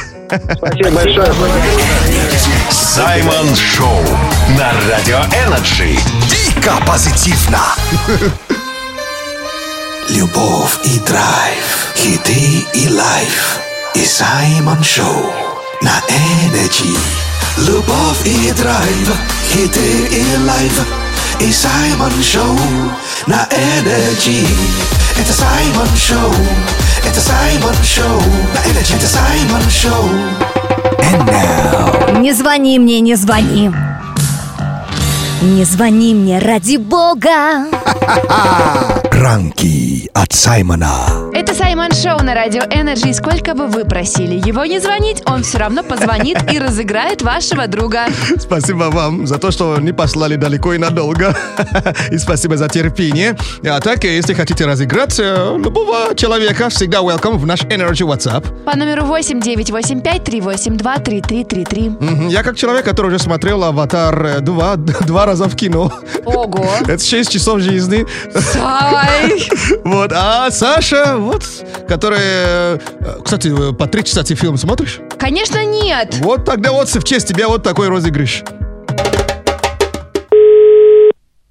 Спасибо 0.57 0.91
большое. 0.91 1.33
Саймон 2.71 3.55
Шоу 3.55 4.01
на 4.57 4.71
Радио 4.89 5.19
Energy. 5.45 5.97
Дико 6.29 6.73
позитивно. 6.87 7.59
Любовь 10.09 10.77
и 10.83 10.99
драйв, 10.99 11.93
хиты 11.95 12.65
и 12.73 12.89
live. 12.89 13.59
И 13.95 14.05
Саймон 14.05 14.83
Шоу 14.83 15.33
на 15.81 16.01
Energy. 16.09 16.97
Любовь 17.57 18.25
и 18.25 18.51
драйв, 18.51 19.11
хиты 19.51 20.07
и 20.11 20.37
live. 20.45 21.04
И 21.39 21.51
Саймон 21.51 22.11
Шоу 22.23 22.57
на 23.27 23.47
Energy. 23.51 24.47
Это 25.19 25.33
Саймон 25.33 25.87
Шоу, 25.95 26.33
это 27.05 27.19
Саймон 27.19 27.75
Шоу 27.83 28.21
на 28.53 28.59
Energy. 28.69 28.95
Это 28.95 29.07
Саймон 29.07 29.69
Шоу. 29.69 30.09
And 30.99 31.25
now. 31.27 32.19
Не 32.19 32.33
звони 32.33 32.79
мне, 32.79 32.99
не 33.01 33.15
звони. 33.15 33.71
Не 35.41 35.63
звони 35.65 36.13
мне 36.13 36.39
ради 36.39 36.77
бога. 36.77 37.65
Пранки 39.21 40.09
от 40.13 40.33
Саймона. 40.33 41.31
Это 41.33 41.53
Саймон 41.53 41.91
Шоу 41.93 42.21
на 42.21 42.33
Радио 42.33 42.63
Energy. 42.63 43.13
Сколько 43.13 43.53
бы 43.53 43.67
вы 43.67 43.85
просили 43.85 44.35
его 44.45 44.65
не 44.65 44.79
звонить, 44.79 45.23
он 45.25 45.43
все 45.43 45.57
равно 45.57 45.83
позвонит 45.83 46.51
и 46.51 46.59
разыграет 46.59 47.21
вашего 47.21 47.67
друга. 47.67 48.07
Спасибо 48.37 48.89
вам 48.91 49.25
за 49.25 49.37
то, 49.37 49.51
что 49.51 49.77
не 49.79 49.93
послали 49.93 50.35
далеко 50.35 50.73
и 50.73 50.77
надолго. 50.77 51.33
И 52.11 52.17
спасибо 52.17 52.57
за 52.57 52.67
терпение. 52.67 53.37
А 53.65 53.79
так, 53.79 54.03
если 54.03 54.33
хотите 54.33 54.65
разыграть 54.65 55.17
э, 55.19 55.55
любого 55.57 56.13
человека, 56.15 56.67
всегда 56.69 56.97
welcome 56.99 57.37
в 57.37 57.45
наш 57.45 57.61
Energy 57.61 58.05
WhatsApp. 58.05 58.45
По 58.65 58.75
номеру 58.75 59.03
8985-382-3333. 59.03 61.89
Мгм. 62.01 62.27
Я 62.27 62.43
как 62.43 62.57
человек, 62.57 62.83
который 62.83 63.07
уже 63.07 63.19
смотрел 63.19 63.63
«Аватар 63.63 64.39
2» 64.39 64.75
два 65.05 65.25
раза 65.25 65.45
в 65.45 65.55
кино. 65.55 65.89
Ого! 66.25 66.65
Это 66.87 66.99
6 67.01 67.31
часов 67.31 67.61
жизни. 67.61 68.05
Сай! 68.33 69.04
Вот. 69.83 70.11
А 70.13 70.49
Саша, 70.51 71.17
вот, 71.17 71.43
которая... 71.87 72.79
э, 72.99 73.19
Кстати, 73.23 73.71
э, 73.71 73.73
по 73.73 73.87
три 73.87 74.03
часа 74.03 74.23
ты 74.23 74.35
фильм 74.35 74.57
смотришь? 74.57 74.99
Конечно, 75.17 75.63
нет! 75.65 76.15
Вот 76.19 76.45
тогда 76.45 76.71
вот 76.71 76.87
в 76.89 77.03
честь 77.03 77.27
тебя 77.27 77.47
вот 77.47 77.63
такой 77.63 77.87
розыгрыш. 77.87 78.43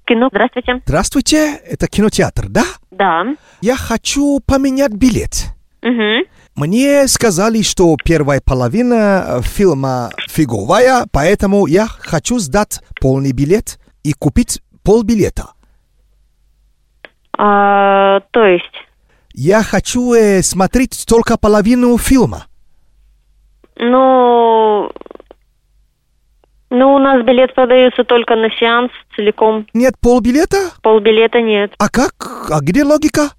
Кино, 0.07 0.29
здравствуйте. 0.31 0.81
Здравствуйте, 0.85 1.55
это 1.67 1.87
кинотеатр, 1.87 2.47
да? 2.47 2.63
Да. 2.91 3.23
Я 3.61 3.75
хочу 3.75 4.39
поменять 4.45 4.91
билет. 4.91 5.45
Угу. 5.81 6.27
Мне 6.55 7.07
сказали, 7.07 7.61
что 7.63 7.95
первая 8.03 8.39
половина 8.43 9.25
э, 9.27 9.41
фильма 9.41 10.11
фиговая, 10.29 11.05
поэтому 11.11 11.65
я 11.65 11.87
хочу 11.87 12.39
сдать 12.39 12.81
полный 13.01 13.31
билет 13.31 13.79
и 14.03 14.13
купить 14.13 14.61
полбилета. 14.83 15.49
А, 17.37 18.21
то 18.31 18.45
есть, 18.45 18.71
Я 19.33 19.63
хочу 19.63 20.13
э, 20.13 20.41
смотреть 20.41 21.05
только 21.07 21.37
половину 21.37 21.97
фильма. 21.97 22.45
ну, 23.77 24.91
ну, 26.69 26.93
у 26.95 26.99
нас 26.99 27.23
билет 27.23 27.53
продается 27.55 28.03
только 28.03 28.35
на 28.35 28.49
сеанс 28.51 28.91
целиком. 29.15 29.65
Нет 29.73 29.93
полбилета? 30.01 30.57
Полбилета 30.81 31.41
нет. 31.41 31.73
А 31.77 31.89
как? 31.89 32.47
А 32.49 32.59
где 32.61 32.83
логика? 32.83 33.29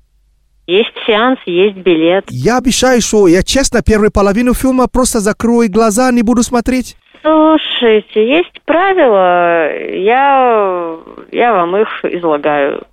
Есть 0.66 0.92
сеанс, 1.06 1.38
есть 1.46 1.76
билет. 1.76 2.24
Я 2.28 2.58
обещаю, 2.58 3.00
что 3.00 3.28
я 3.28 3.42
честно 3.42 3.82
первую 3.82 4.10
половину 4.10 4.52
фильма 4.54 4.88
просто 4.88 5.20
закрою 5.20 5.70
глаза, 5.70 6.10
не 6.10 6.22
буду 6.22 6.42
смотреть. 6.42 6.96
Слушайте, 7.22 8.26
есть 8.26 8.60
правила, 8.64 9.68
я, 9.92 10.96
я 11.32 11.52
вам 11.52 11.76
их 11.76 12.04
излагаю. 12.04 12.84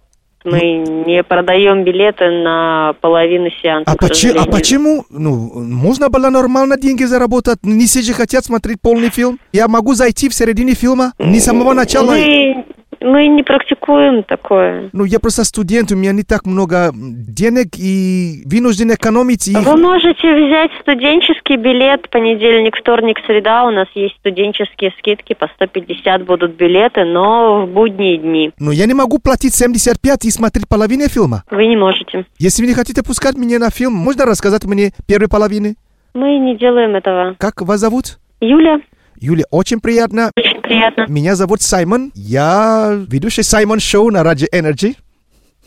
Мы 0.44 0.60
не 1.06 1.24
продаем 1.24 1.84
билеты 1.84 2.30
на 2.30 2.94
половину 3.02 3.50
сеанса. 3.62 3.92
А, 3.92 3.96
почи- 3.96 4.30
а 4.32 4.46
почему? 4.46 5.06
Ну, 5.10 5.52
можно 5.56 6.10
было 6.10 6.30
нормально 6.30 6.78
деньги 6.78 7.04
заработать. 7.06 7.60
Не 7.64 7.86
все 7.86 8.02
же 8.02 8.14
хотят 8.14 8.44
смотреть 8.46 8.82
полный 8.82 9.10
фильм. 9.10 9.40
Я 9.54 9.68
могу 9.68 9.94
зайти 9.94 10.28
в 10.30 10.34
середине 10.34 10.74
фильма, 10.74 11.14
не 11.20 11.40
с 11.40 11.46
самого 11.46 11.74
начала. 11.74 12.12
Вы, 12.12 12.66
Мы 13.04 13.28
не 13.28 13.44
практикуем 13.44 14.24
такое. 14.24 14.90
Ну, 14.94 15.04
я 15.04 15.20
просто 15.20 15.44
студент, 15.44 15.92
у 15.92 15.96
меня 15.98 16.14
не 16.14 16.24
так 16.24 16.46
много 16.46 16.92
денег 16.94 17.76
и 17.78 18.44
вынужден 18.46 18.94
экономить. 18.94 19.50
И... 19.50 19.56
Вы 19.56 19.76
можете 19.76 20.34
взять 20.34 20.72
студенческий 20.82 21.58
билет 21.58 22.10
понедельник, 22.10 22.78
вторник, 22.78 23.18
среда. 23.28 23.66
У 23.66 23.72
нас 23.72 23.88
есть 23.94 24.16
студенческие 24.20 24.94
скидки 25.00 25.34
по 25.34 25.48
150 25.48 26.26
будут 26.26 26.56
билеты, 26.56 27.04
но 27.04 27.66
в 27.66 27.70
будние 27.70 28.18
дни. 28.18 28.52
Но 28.58 28.72
я 28.72 28.86
не 28.86 28.94
могу 28.94 29.20
платить 29.20 29.54
75 29.54 30.26
и 30.26 30.32
смотреть 30.32 30.70
половину 30.70 31.10
фильма. 31.10 31.44
Вы 31.52 31.66
не 31.68 31.76
можете. 31.76 32.26
Если 32.40 32.62
вы 32.62 32.70
не 32.70 32.74
хотите 32.74 33.04
пускать 33.04 33.36
меня 33.36 33.60
на 33.60 33.70
фильм, 33.70 33.94
можно 33.94 34.26
рассказать 34.26 34.64
мне 34.64 34.92
первой 35.06 35.28
половины? 35.28 35.76
Мы 36.14 36.38
не 36.38 36.56
делаем 36.58 36.96
этого. 36.96 37.36
Как 37.38 37.62
вас 37.62 37.82
зовут? 37.82 38.20
Юля, 38.40 38.80
Юля, 39.24 39.46
очень 39.52 39.80
приятно. 39.80 40.32
очень 40.38 40.53
приятно. 40.64 41.06
Меня 41.08 41.36
зовут 41.36 41.62
Саймон. 41.62 42.12
Я 42.16 43.00
ведущий 43.08 43.44
Саймон 43.44 43.80
Шоу 43.80 44.10
на 44.10 44.24
Радио 44.24 44.48
Energy. 44.52 44.96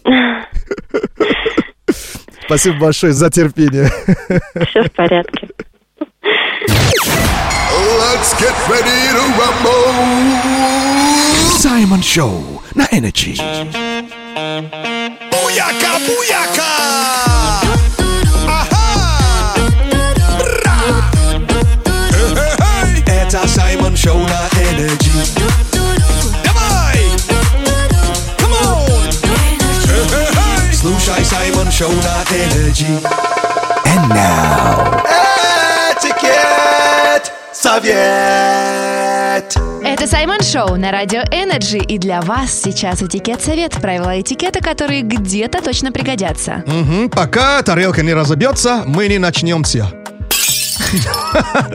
Спасибо 2.47 2.79
большое 2.79 3.13
за 3.13 3.31
терпение. 3.31 3.91
Все 4.69 4.83
в 4.83 4.93
порядке. 4.93 5.49
Let's 7.99 8.35
get 8.41 8.55
ready 8.69 9.13
to 9.13 9.23
rumble. 9.39 10.37
Саймон 11.59 12.03
Шоу 12.03 12.63
на 12.75 12.87
Energy. 12.87 13.37
Буяка, 15.31 15.99
буяка! 16.07 16.73
Ага! 18.49 18.77
Это 23.07 23.49
Саймон 23.49 23.97
Шоу 23.97 24.19
на 24.21 24.56
Energy. 24.77 25.11
Давай! 26.45 26.99
Come 28.37 28.53
on! 28.53 29.11
Слушай 30.75 31.25
Саймон 31.25 31.71
Шоу 31.73 31.93
на 31.93 32.23
Energy. 32.31 33.03
And 33.87 34.09
now... 34.11 35.03
Этикет! 35.93 37.33
Совет! 37.55 37.97
Это 39.83 40.07
Саймон 40.07 40.43
Шоу 40.43 40.77
на 40.77 40.93
Радио 40.93 41.21
Energy, 41.31 41.79
и 41.79 41.97
для 41.97 42.21
вас 42.21 42.53
сейчас 42.53 43.03
этикет-совет, 43.03 43.73
правила 43.81 44.21
этикета, 44.21 44.61
которые 44.61 45.01
где-то 45.01 45.63
точно 45.63 45.91
пригодятся. 45.91 46.63
Мгм, 46.67 47.09
Пока 47.09 47.63
тарелка 47.63 48.03
не 48.03 48.13
разобьется, 48.13 48.83
мы 48.87 49.09
не 49.09 49.17
начнемся. 49.19 49.91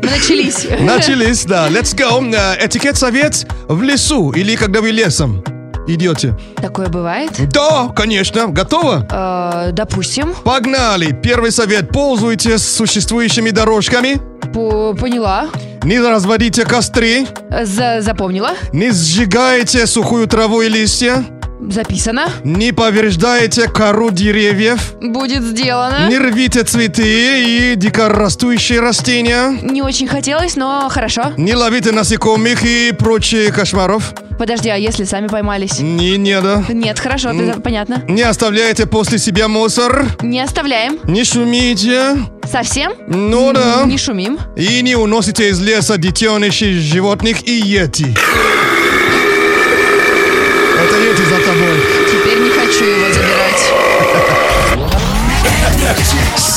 Начались. 0.01 0.67
Начались, 0.79 1.45
да. 1.45 1.67
Let's 1.69 1.95
go. 1.95 2.33
Э, 2.33 2.65
Этикет-совет 2.65 3.45
в 3.67 3.81
лесу 3.81 4.31
или 4.31 4.55
когда 4.55 4.81
вы 4.81 4.91
лесом 4.91 5.43
идете. 5.87 6.37
Такое 6.57 6.87
бывает? 6.87 7.31
Да, 7.51 7.89
конечно. 7.95 8.47
Готово? 8.47 9.07
Э, 9.11 9.71
допустим. 9.73 10.33
Погнали. 10.43 11.11
Первый 11.11 11.51
совет. 11.51 11.89
Пользуйтесь 11.89 12.63
существующими 12.67 13.49
дорожками. 13.49 14.21
По- 14.53 14.93
поняла. 14.93 15.47
Не 15.83 15.99
разводите 15.99 16.63
костры. 16.65 17.25
За- 17.63 18.01
запомнила. 18.01 18.51
Не 18.71 18.91
сжигайте 18.91 19.87
сухую 19.87 20.27
траву 20.27 20.61
и 20.61 20.69
листья. 20.69 21.25
Записано. 21.69 22.29
Не 22.43 22.71
повреждайте 22.71 23.67
кору 23.67 24.09
деревьев. 24.11 24.93
Будет 25.01 25.43
сделано. 25.43 26.07
Не 26.09 26.17
рвите 26.17 26.63
цветы 26.63 27.71
и 27.73 27.75
дикорастущие 27.75 28.79
растения. 28.79 29.57
Не 29.61 29.81
очень 29.81 30.07
хотелось, 30.07 30.55
но 30.55 30.89
хорошо. 30.89 31.33
Не 31.37 31.53
ловите 31.55 31.91
насекомых 31.91 32.63
и 32.65 32.91
прочие 32.97 33.51
кошмаров. 33.51 34.13
Подожди, 34.39 34.69
а 34.69 34.75
если 34.75 35.03
сами 35.03 35.27
поймались? 35.27 35.79
Не, 35.79 36.17
не, 36.17 36.41
да. 36.41 36.63
Нет, 36.69 36.99
хорошо, 36.99 37.31
ты- 37.31 37.53
понятно. 37.61 38.03
Не 38.07 38.23
оставляйте 38.23 38.87
после 38.87 39.19
себя 39.19 39.47
мусор. 39.47 40.05
Не 40.23 40.41
оставляем. 40.41 40.97
Не 41.03 41.23
шумите. 41.23 42.17
Совсем? 42.51 42.91
Ну 43.07 43.53
да. 43.53 43.83
Не 43.85 43.97
шумим. 43.99 44.39
И 44.55 44.81
не 44.81 44.95
уносите 44.95 45.49
из 45.49 45.61
леса 45.61 45.97
детенышей 45.97 46.73
животных 46.79 47.47
и 47.47 47.51
йети. 47.59 48.15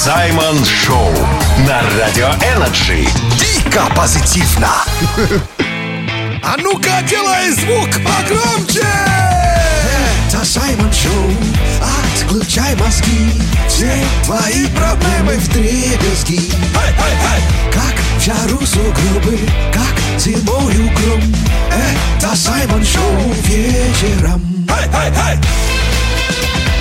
Саймон 0.05 0.63
Шоу 0.67 1.11
на 1.67 1.81
Радио 1.99 2.29
Energy. 2.55 3.09
Дико 3.39 3.87
позитивно! 3.97 4.69
А 6.43 6.57
ну-ка, 6.59 7.01
делай 7.09 7.51
звук 7.53 7.89
погромче! 8.05 8.87
Это 10.29 10.45
Саймон 10.45 10.93
Шоу, 10.93 11.33
отключай 12.21 12.77
мозги 12.77 13.33
Все 13.67 14.05
твои 14.25 14.67
проблемы 14.67 15.39
в 15.39 15.49
дребезги 15.49 16.51
Как 17.73 17.95
в 18.19 18.23
жару 18.23 18.61
сугробы, 18.67 19.39
как 19.73 20.21
зимою 20.21 20.91
гром 20.99 21.35
Это 21.73 22.37
Саймон 22.37 22.85
Шоу 22.85 23.33
вечером 23.47 24.67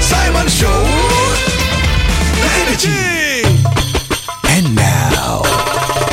Саймон 0.01 0.49
Шоу 0.49 1.22
Energy. 2.61 3.43
And 4.49 4.75
now... 4.75 5.41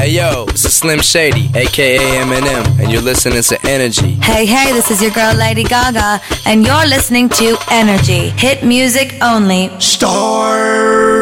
Hey 0.00 0.12
yo, 0.12 0.46
this 0.46 0.64
is 0.64 0.72
Slim 0.72 1.00
Shady, 1.00 1.50
aka 1.54 1.98
Eminem, 1.98 2.64
and 2.80 2.90
you're 2.90 3.02
listening 3.02 3.42
to 3.42 3.58
Energy. 3.66 4.14
Hey, 4.22 4.46
hey, 4.46 4.72
this 4.72 4.90
is 4.90 5.02
your 5.02 5.10
girl 5.10 5.34
Lady 5.34 5.62
Gaga, 5.62 6.22
and 6.46 6.64
you're 6.64 6.86
listening 6.86 7.28
to 7.28 7.58
Energy. 7.70 8.30
Hit 8.30 8.64
music 8.64 9.18
only. 9.20 9.70
Star 9.78 11.20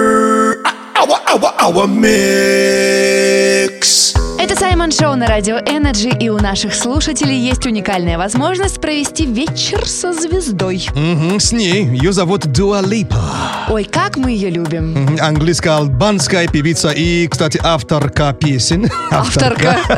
our 0.99 1.21
our 1.27 1.55
our 1.59 1.89
mix. 1.89 3.29
Это 4.41 4.55
Саймон 4.57 4.93
Шоу 4.93 5.17
на 5.17 5.27
Радио 5.27 5.57
Energy, 5.57 6.11
и 6.11 6.29
у 6.29 6.39
наших 6.39 6.73
слушателей 6.75 7.37
есть 7.39 7.67
уникальная 7.67 8.17
возможность 8.17 8.81
провести 8.81 9.27
вечер 9.27 9.85
со 9.87 10.13
звездой. 10.13 10.87
Мгм, 10.95 11.41
с 11.41 11.51
ней. 11.53 11.85
Ее 11.85 12.13
зовут 12.13 12.47
Дуа 12.47 12.81
Липа. 12.81 13.21
Ой, 13.69 13.85
как 13.85 14.17
мы 14.17 14.31
ее 14.31 14.51
любим. 14.51 14.93
Мгм, 14.95 15.17
Английско-албанская 15.21 16.47
певица 16.49 16.91
и, 16.91 17.27
кстати, 17.27 17.61
авторка 17.63 18.33
песен. 18.33 18.89
Авторка. 19.11 19.77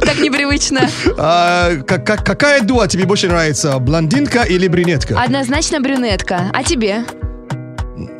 Так 0.00 0.18
непривычно. 0.18 0.88
А, 1.18 1.76
как- 1.86 2.04
как- 2.06 2.24
какая 2.24 2.62
дуа 2.62 2.88
тебе 2.88 3.04
больше 3.04 3.28
нравится? 3.28 3.78
Блондинка 3.78 4.42
или 4.42 4.66
брюнетка? 4.66 5.20
Однозначно 5.20 5.80
брюнетка. 5.80 6.50
А 6.52 6.62
тебе? 6.64 7.04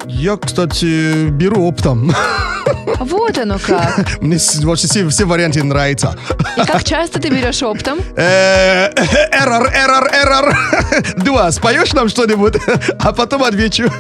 Я, 0.09 0.37
кстати, 0.37 1.29
беру 1.31 1.67
оптом. 1.67 2.13
Вот 2.99 3.37
оно 3.39 3.59
как. 3.59 4.21
Мне 4.21 4.39
вообще 4.63 4.87
все, 4.87 5.09
все 5.09 5.25
варианты 5.25 5.63
нравятся. 5.63 6.17
И 6.57 6.65
как 6.65 6.83
часто 6.83 7.21
ты 7.21 7.29
берешь 7.29 7.63
оптом? 7.63 7.99
Э, 8.17 8.89
Эррор, 9.33 9.69
эррор, 9.69 10.09
эррор. 10.09 10.57
Дуа, 11.19 11.53
споешь 11.53 11.93
нам 11.93 12.09
что-нибудь? 12.09 12.55
А 12.99 13.13
потом 13.13 13.45
отвечу. 13.45 13.91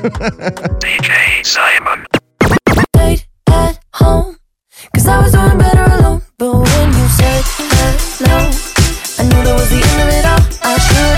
Cause 4.94 5.08
I 5.08 5.20
was 5.20 5.32
doing 5.32 5.58
better 5.58 5.84
alone. 5.84 6.22
But 6.38 6.54
when 6.54 6.88
you 6.98 7.08
said 7.18 7.44
hello, 8.18 8.50
I 9.18 9.22
knew 9.24 9.42
that 9.44 9.54
was 9.54 9.68
the 9.68 9.80
end 9.82 10.00
of 10.02 10.08
it 10.08 10.24
all. 10.24 10.40
I 10.62 10.78
should 10.78 11.15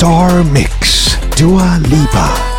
Star 0.00 0.42
Mix. 0.44 1.18
Dua 1.36 1.76
Lipa. 1.76 2.49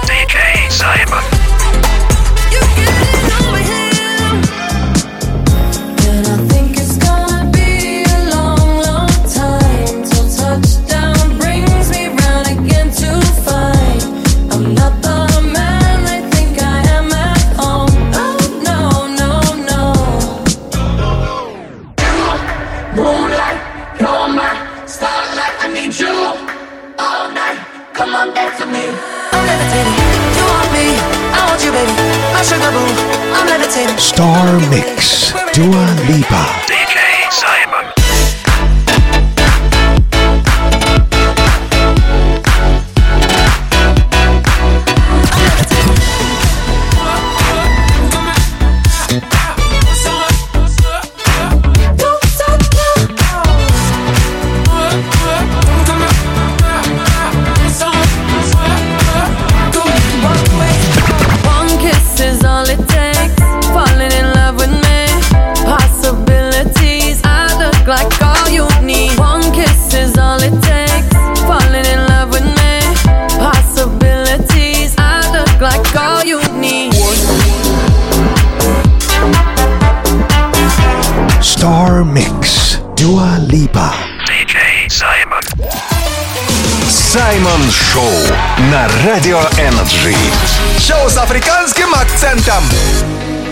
Африканским 91.52 91.94
акцентом. 91.94 92.64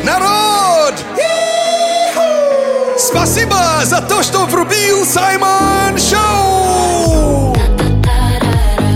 Народ! 0.03 0.93
Спасибо 2.97 3.57
за 3.83 4.01
то, 4.01 4.23
что 4.23 4.45
врубил 4.45 5.05
Саймон 5.05 5.97
Шоу! 5.97 7.53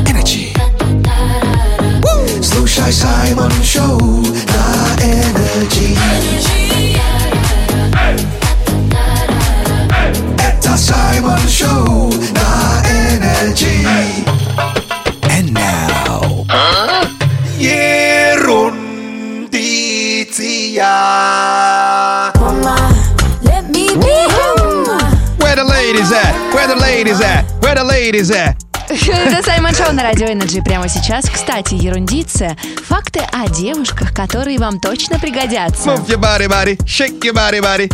Energy. 0.07 0.55
Слушай 2.41 2.93
Саймон 2.93 3.51
Шоу 3.61 3.99
на 3.99 5.03
Energy. 5.03 5.97
Это 10.39 10.77
Саймон 10.77 11.39
Шоу 11.49 12.13
на 12.31 12.42
ladies 27.03 27.19
at? 27.21 27.43
Where 27.61 27.75
the 27.75 27.83
ladies 27.83 28.31
at? 28.31 28.55
Это 28.89 29.43
Саймон 29.43 29.73
Шоу 29.73 29.91
на 29.93 30.03
Радио 30.03 30.27
Energy 30.27 30.61
прямо 30.61 30.87
сейчас. 30.87 31.25
Кстати, 31.29 31.73
ерундиция. 31.73 32.55
Факты 32.87 33.21
о 33.31 33.49
девушках, 33.49 34.13
которые 34.13 34.57
вам 34.59 34.79
точно 34.79 35.19
пригодятся. 35.19 35.89
Move 35.89 36.07
your 36.07 36.19
body, 36.19 36.47
body, 36.47 36.77
shake 36.85 37.19
your 37.21 37.33
body, 37.33 37.61
body. 37.61 37.91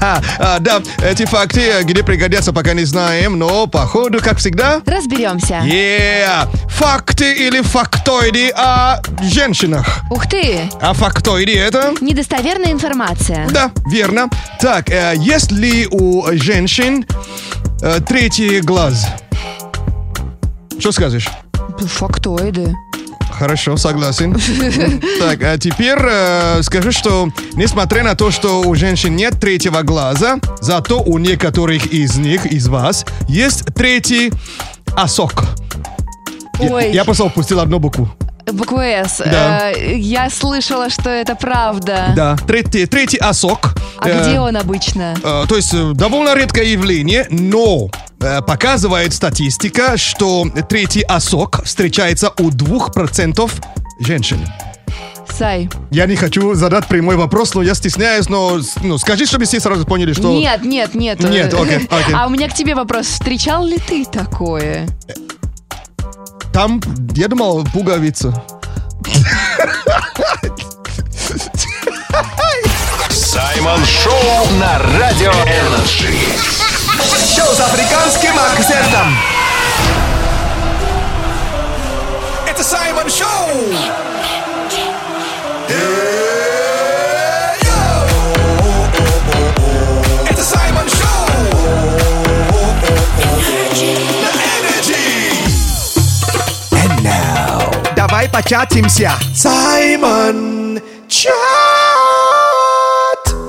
А, 0.38 0.58
Да, 0.60 0.82
эти 1.02 1.24
факты, 1.24 1.60
э, 1.60 1.82
где 1.84 2.02
пригодятся, 2.02 2.52
пока 2.52 2.74
не 2.74 2.84
знаем, 2.84 3.38
но 3.38 3.66
походу, 3.66 4.20
как 4.20 4.38
всегда, 4.38 4.82
Разберемся. 4.86 5.60
Yeah! 5.64 6.48
Факты 6.68 7.32
или 7.46 7.60
фактоиды 7.62 8.50
о 8.50 9.00
женщинах. 9.22 10.00
Ух 10.10 10.26
ты! 10.28 10.68
А 10.80 10.92
фактоиды 10.94 11.56
это? 11.56 11.94
Недостоверная 12.00 12.72
информация. 12.72 13.48
Да, 13.50 13.70
верно. 13.86 14.28
Так, 14.60 14.90
э, 14.90 15.14
есть 15.16 15.52
ли 15.52 15.86
у 15.90 16.24
женщин 16.32 17.06
третий 18.06 18.60
глаз? 18.60 19.06
Что 20.78 20.92
скажешь? 20.92 21.28
Фактоиды. 21.78 22.74
Хорошо, 23.32 23.76
согласен. 23.76 24.34
Так, 25.18 25.42
а 25.42 25.58
теперь 25.58 25.98
э, 26.00 26.62
скажу, 26.62 26.92
что 26.92 27.28
несмотря 27.54 28.04
на 28.04 28.14
то, 28.14 28.30
что 28.30 28.60
у 28.62 28.74
женщин 28.74 29.16
нет 29.16 29.40
третьего 29.40 29.82
глаза, 29.82 30.38
зато 30.60 31.00
у 31.02 31.18
некоторых 31.18 31.86
из 31.86 32.16
них, 32.16 32.46
из 32.46 32.68
вас, 32.68 33.04
есть 33.28 33.64
третий 33.74 34.32
осок. 34.96 35.44
Я- 36.60 36.72
Ой. 36.72 36.92
Я, 36.92 37.04
просто 37.04 37.24
упустил 37.24 37.58
одну 37.60 37.78
букву. 37.80 38.08
Буква 38.52 38.82
«С». 38.82 39.18
Да. 39.24 39.72
Э, 39.72 39.96
Я 39.96 40.28
слышала, 40.30 40.90
что 40.90 41.10
это 41.10 41.34
правда. 41.34 42.12
Да, 42.14 42.36
третий, 42.46 42.86
третий 42.86 43.18
осок. 43.18 43.74
А 43.98 44.08
Э, 44.08 44.22
где 44.28 44.40
он 44.40 44.56
обычно? 44.56 45.14
Э, 45.22 45.44
То 45.48 45.56
есть 45.56 45.72
э, 45.72 45.92
довольно 45.94 46.34
редкое 46.36 46.64
явление, 46.64 47.26
но 47.30 47.88
э, 48.20 48.42
показывает 48.42 49.14
статистика, 49.14 49.96
что 49.96 50.46
третий 50.68 51.02
осок 51.02 51.64
встречается 51.64 52.30
у 52.38 52.50
2% 52.50 53.50
женщин. 54.00 54.46
Сай. 55.30 55.68
Я 55.90 56.06
не 56.06 56.14
хочу 56.14 56.54
задать 56.54 56.86
прямой 56.86 57.16
вопрос, 57.16 57.54
но 57.54 57.62
я 57.62 57.74
стесняюсь, 57.74 58.28
но 58.28 58.60
ну, 58.82 58.98
скажи, 58.98 59.26
чтобы 59.26 59.46
все 59.46 59.58
сразу 59.58 59.84
поняли, 59.84 60.12
что... 60.12 60.30
Нет, 60.38 60.62
нет, 60.64 60.94
нет. 60.94 61.18
Нет, 61.18 61.52
окей, 61.54 61.78
окей. 61.90 62.14
А 62.14 62.26
у 62.26 62.30
меня 62.30 62.48
к 62.48 62.54
тебе 62.54 62.74
вопрос. 62.74 63.06
Встречал 63.06 63.64
ли 63.64 63.78
ты 63.78 64.04
такое? 64.04 64.86
Там, 66.54 66.80
я 67.16 67.26
думал, 67.26 67.64
пуговица. 67.72 68.32
Саймон 73.10 73.84
Шоу 73.84 74.46
на 74.60 74.78
Радио 74.96 75.32
Energy. 75.32 76.14
Шоу 77.34 77.52
с 77.56 77.60
африканским 77.60 78.38
акцентом. 78.38 79.18
Это 82.48 82.62
Саймон 82.62 83.10
Шоу. 83.10 83.74
Это 85.68 86.43
Давай 98.24 98.42
початимся. 98.42 99.12
Саймон 99.34 100.80
Чат. 101.08 101.34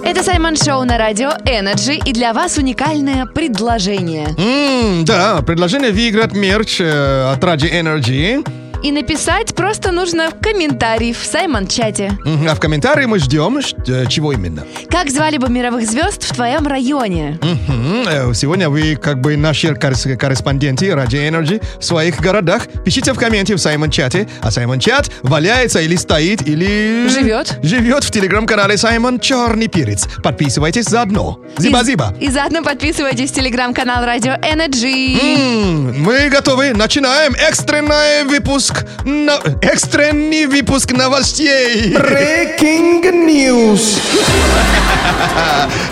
Это 0.03 0.21
Саймон 0.23 0.55
Шоу 0.57 0.83
на 0.83 0.97
Радио 0.97 1.29
Energy. 1.45 1.95
И 1.95 2.11
для 2.11 2.33
вас 2.33 2.57
уникальное 2.57 3.25
предложение. 3.25 4.27
М, 4.37 5.05
да, 5.05 5.41
предложение 5.41 5.91
выиграть 5.91 6.33
мерч 6.33 6.81
э, 6.81 7.31
от 7.33 7.43
Радио 7.43 7.67
Energy. 7.67 8.45
И 8.85 8.91
написать 8.91 9.55
просто 9.55 9.91
нужно 9.91 10.29
комментарий 10.29 11.11
в 11.11 11.17
Саймон-чате. 11.25 12.11
Мгм, 12.23 12.47
А 12.47 12.53
в 12.53 12.59
комментарии 12.59 13.05
мы 13.05 13.17
ждем, 13.17 13.59
ш- 13.59 13.75
э, 13.87 14.05
чего 14.07 14.31
именно. 14.31 14.63
Как 14.91 15.09
звали 15.09 15.37
бы 15.37 15.49
мировых 15.49 15.89
звезд 15.89 16.23
в 16.23 16.35
твоем 16.35 16.67
районе? 16.67 17.39
Мгм, 17.41 18.07
э, 18.07 18.33
Сегодня 18.35 18.69
вы 18.69 18.95
как 18.95 19.21
бы 19.21 19.37
наши 19.37 19.69
коррес- 19.69 20.15
корреспонденты 20.17 20.93
Радио 20.93 21.15
Energy 21.15 21.63
в 21.79 21.83
своих 21.83 22.19
городах. 22.21 22.67
Пишите 22.85 23.13
в 23.13 23.17
комменте 23.17 23.55
в 23.55 23.57
Саймон 23.59 23.89
Чате. 23.89 24.27
А 24.41 24.51
Саймон 24.51 24.79
Чат 24.79 25.09
валяется 25.23 25.79
или 25.79 25.95
стоит, 25.95 26.47
или... 26.47 27.07
Живет. 27.09 27.57
Живет 27.63 28.03
в 28.03 28.11
телеграм-канале 28.11 28.77
Саймон 28.77 29.19
Черный 29.19 29.67
Перец. 29.67 30.07
Подписывайтесь 30.23 30.85
заодно. 30.85 31.39
Зиба-зиба. 31.57 32.13
И, 32.19 32.25
и 32.25 32.29
заодно 32.29 32.61
подписывайтесь 32.61 33.31
в 33.31 33.33
телеграм-канал 33.33 34.05
Радио 34.05 34.33
Energy. 34.33 35.17
М, 35.19 36.03
Мы 36.03 36.29
готовы. 36.29 36.73
Начинаем 36.75 37.33
экстренный 37.33 38.25
выпуск. 38.25 38.74
На- 39.03 39.39
Экстренный 39.61 40.45
выпуск 40.45 40.91
новостей. 40.91 41.93
Breaking 41.93 43.01
News. 43.25 43.99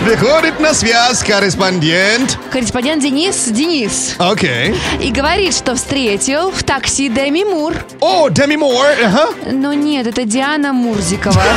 Выходит 0.02 0.60
на 0.60 0.74
связь 0.74 1.22
корреспондент. 1.22 2.38
Корреспондент 2.50 3.02
Денис 3.02 3.36
Денис. 3.46 4.14
Окей. 4.18 4.74
И 5.00 5.10
говорит, 5.10 5.54
что 5.54 5.74
встретил 5.74 6.50
в 6.50 6.62
такси 6.62 7.08
Деми 7.08 7.44
Мур. 7.44 7.74
О, 8.00 8.28
Деми 8.28 8.56
Мур. 8.56 8.84
Ага. 9.04 9.28
Но 9.50 9.72
нет, 9.72 10.06
это 10.06 10.24
Диана 10.24 10.72
Мурзикова. 10.72 11.42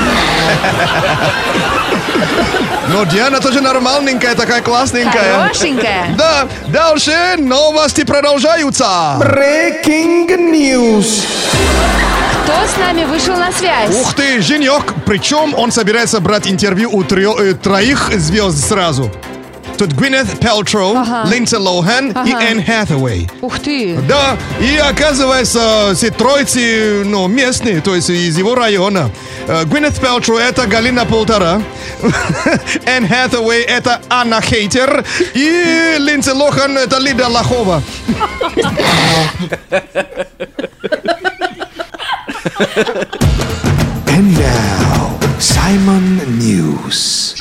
Но 2.90 3.04
Диана 3.04 3.40
тоже 3.42 3.60
нормальненькая, 3.62 4.34
такая 4.36 4.62
классненькая. 4.62 5.42
Хорошенькая. 5.42 6.16
Да, 6.18 6.48
дальше 6.68 7.36
новости 7.38 8.04
продолжаются. 8.06 9.18
Breaking 9.20 10.28
News. 10.52 11.07
Кто 12.44 12.54
с 12.66 12.78
нами 12.78 13.06
вышел 13.06 13.36
на 13.36 13.52
связь? 13.52 13.90
Ух 13.96 14.14
ты, 14.14 14.42
Женек. 14.42 14.94
Причем 15.06 15.54
он 15.54 15.72
собирается 15.72 16.20
брать 16.20 16.48
интервью 16.50 16.90
у 16.94 17.04
тро- 17.04 17.40
э, 17.40 17.54
троих 17.54 18.10
звезд 18.18 18.68
сразу. 18.68 19.12
Тут 19.78 19.94
Gwyneth 19.94 20.40
Paltrow, 20.40 20.96
Ага. 20.98 21.30
Линдси 21.30 21.56
Лохан 21.56 22.10
и 22.26 22.32
Ага. 22.34 22.44
Энн 22.50 22.64
Хэтэуэй. 22.64 23.30
Ух 23.42 23.60
ты! 23.60 23.96
Да, 24.08 24.36
и 24.60 24.76
оказывается, 24.78 25.94
все 25.96 26.10
тройцы, 26.10 27.04
ну, 27.06 27.28
местные, 27.28 27.82
то 27.82 27.94
есть 27.94 28.10
из 28.10 28.38
его 28.38 28.56
района. 28.56 29.12
Э, 29.48 29.64
Gwyneth 29.66 30.00
Paltrow 30.02 30.40
это 30.40 30.66
Галина 30.66 31.06
Полтора, 31.06 31.62
Энн 32.86 33.08
Хэтэуэй 33.08 33.62
это 33.64 34.02
Анна 34.10 34.42
Хейтер, 34.42 35.06
и 35.36 35.96
Линдси 36.00 36.32
Лохан 36.32 36.76
это 36.78 36.98
Лида 36.98 37.28
Лохова. 37.28 37.84
And 44.08 44.34
now, 44.36 45.07
Simon 45.40 46.26
News. 46.40 47.36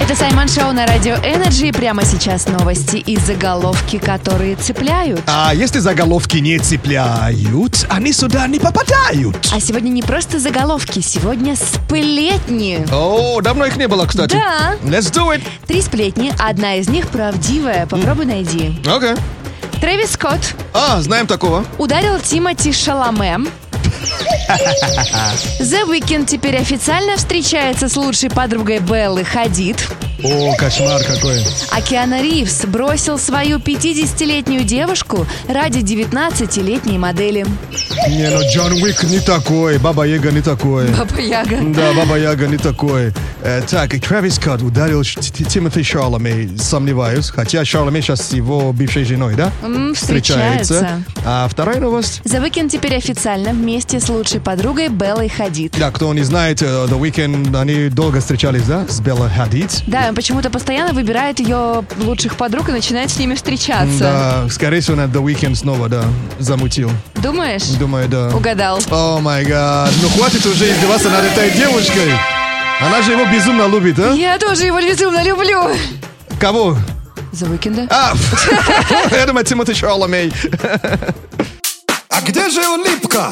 Это 0.00 0.16
Саймон 0.16 0.48
Шоу 0.48 0.72
на 0.72 0.86
Радио 0.86 1.14
Energy. 1.16 1.68
И 1.68 1.72
Прямо 1.72 2.02
сейчас 2.04 2.48
новости 2.48 2.96
и 2.96 3.16
заголовки, 3.18 3.98
которые 3.98 4.56
цепляют. 4.56 5.20
А 5.26 5.52
если 5.54 5.80
заголовки 5.80 6.38
не 6.38 6.58
цепляют, 6.58 7.86
они 7.90 8.12
сюда 8.12 8.46
не 8.46 8.58
попадают. 8.58 9.36
А 9.52 9.60
сегодня 9.60 9.90
не 9.90 10.02
просто 10.02 10.38
заголовки, 10.38 11.00
сегодня 11.00 11.56
сплетни. 11.56 12.86
О, 12.90 13.40
давно 13.42 13.66
их 13.66 13.76
не 13.76 13.86
было, 13.88 14.06
кстати. 14.06 14.32
Да. 14.32 14.76
Let's 14.82 15.12
do 15.12 15.28
it. 15.36 15.42
Три 15.66 15.82
сплетни, 15.82 16.32
одна 16.38 16.76
из 16.76 16.88
них 16.88 17.08
правдивая. 17.08 17.86
Попробуй 17.86 18.24
найди. 18.24 18.80
Окей. 18.86 19.14
Трэвис 19.80 20.12
Скотт 20.12 20.54
А, 20.74 21.00
знаем 21.00 21.26
такого. 21.26 21.64
ударил 21.78 22.18
Тимати 22.20 22.72
Шаломе. 22.72 23.40
The 25.60 25.86
Weeknd 25.88 26.26
теперь 26.26 26.56
официально 26.56 27.16
встречается 27.16 27.88
с 27.88 27.96
лучшей 27.96 28.30
подругой 28.30 28.78
Беллы 28.78 29.24
Хадид. 29.24 29.76
О, 30.22 30.54
кошмар 30.56 31.02
какой. 31.02 31.42
А 31.70 31.80
Киана 31.80 32.20
Ривз 32.22 32.64
бросил 32.66 33.18
свою 33.18 33.58
50-летнюю 33.58 34.64
девушку 34.64 35.26
ради 35.48 35.78
19-летней 35.78 36.98
модели. 36.98 37.46
Не, 38.08 38.28
ну 38.30 38.40
Джон 38.52 38.72
Уик 38.82 39.02
не 39.04 39.20
такой, 39.20 39.78
Баба 39.78 40.04
Яга 40.06 40.30
не 40.30 40.42
такой. 40.42 40.88
Баба 40.88 41.20
Яга. 41.20 41.58
Да, 41.74 41.92
Баба 41.94 42.18
Яга 42.18 42.46
не 42.48 42.58
такой. 42.58 43.12
Э, 43.42 43.62
так, 43.68 43.94
и 43.94 43.98
Трэвис 44.00 44.34
Скотт 44.34 44.60
ударил 44.62 45.02
Ш- 45.04 45.20
Т- 45.20 45.44
Тимоти 45.44 45.82
Шарломе, 45.82 46.50
сомневаюсь. 46.58 47.30
Хотя 47.30 47.64
Шарломе 47.64 48.02
сейчас 48.02 48.28
с 48.28 48.32
его 48.32 48.72
бывшей 48.72 49.04
женой, 49.04 49.34
да? 49.34 49.50
М, 49.62 49.94
встречается. 49.94 51.02
А 51.24 51.48
вторая 51.48 51.80
новость? 51.80 52.20
The 52.24 52.42
Weeknd 52.44 52.68
теперь 52.68 52.96
официально 52.96 53.50
вместе 53.52 54.00
с 54.00 54.08
лучшей 54.10 54.40
подругой 54.40 54.88
Беллой 54.88 55.28
Хадид. 55.30 55.74
Да, 55.78 55.90
кто 55.90 56.12
не 56.12 56.22
знает, 56.22 56.60
э, 56.62 56.66
The 56.66 57.00
Weeknd, 57.00 57.58
они 57.58 57.88
долго 57.88 58.20
встречались, 58.20 58.64
да, 58.64 58.86
с 58.88 59.00
Белла 59.00 59.30
Хадид. 59.30 59.82
Да, 59.86 60.09
он 60.10 60.16
почему-то 60.16 60.50
постоянно 60.50 60.92
выбирает 60.92 61.38
ее 61.38 61.84
лучших 61.98 62.36
подруг 62.36 62.68
и 62.68 62.72
начинает 62.72 63.10
с 63.10 63.16
ними 63.16 63.34
встречаться. 63.36 63.98
Да, 64.00 64.48
скорее 64.50 64.80
всего, 64.80 64.96
на 64.96 65.02
The 65.02 65.22
Weeknd 65.22 65.54
снова, 65.54 65.88
да, 65.88 66.04
замутил. 66.40 66.90
Думаешь? 67.14 67.62
Думаю, 67.78 68.08
да. 68.08 68.28
Угадал. 68.34 68.80
О 68.90 69.20
май 69.20 69.44
гад, 69.44 69.90
ну 70.02 70.08
хватит 70.08 70.44
уже 70.44 70.68
издеваться 70.72 71.08
над 71.10 71.24
этой 71.24 71.52
девушкой. 71.52 72.10
Она 72.80 73.02
же 73.02 73.12
его 73.12 73.24
безумно 73.26 73.68
любит, 73.68 73.98
а? 74.00 74.12
Я 74.12 74.36
тоже 74.38 74.66
его 74.66 74.80
безумно 74.80 75.22
люблю. 75.22 75.68
Кого? 76.40 76.76
The 77.32 77.48
Weeknd. 77.48 77.86
А, 77.90 78.12
я 79.16 79.26
думаю, 79.26 79.46
Тимоти 79.46 79.74
Шарломей. 79.74 80.32
А 82.08 82.20
где 82.26 82.50
же 82.50 82.66
улыбка? 82.68 83.30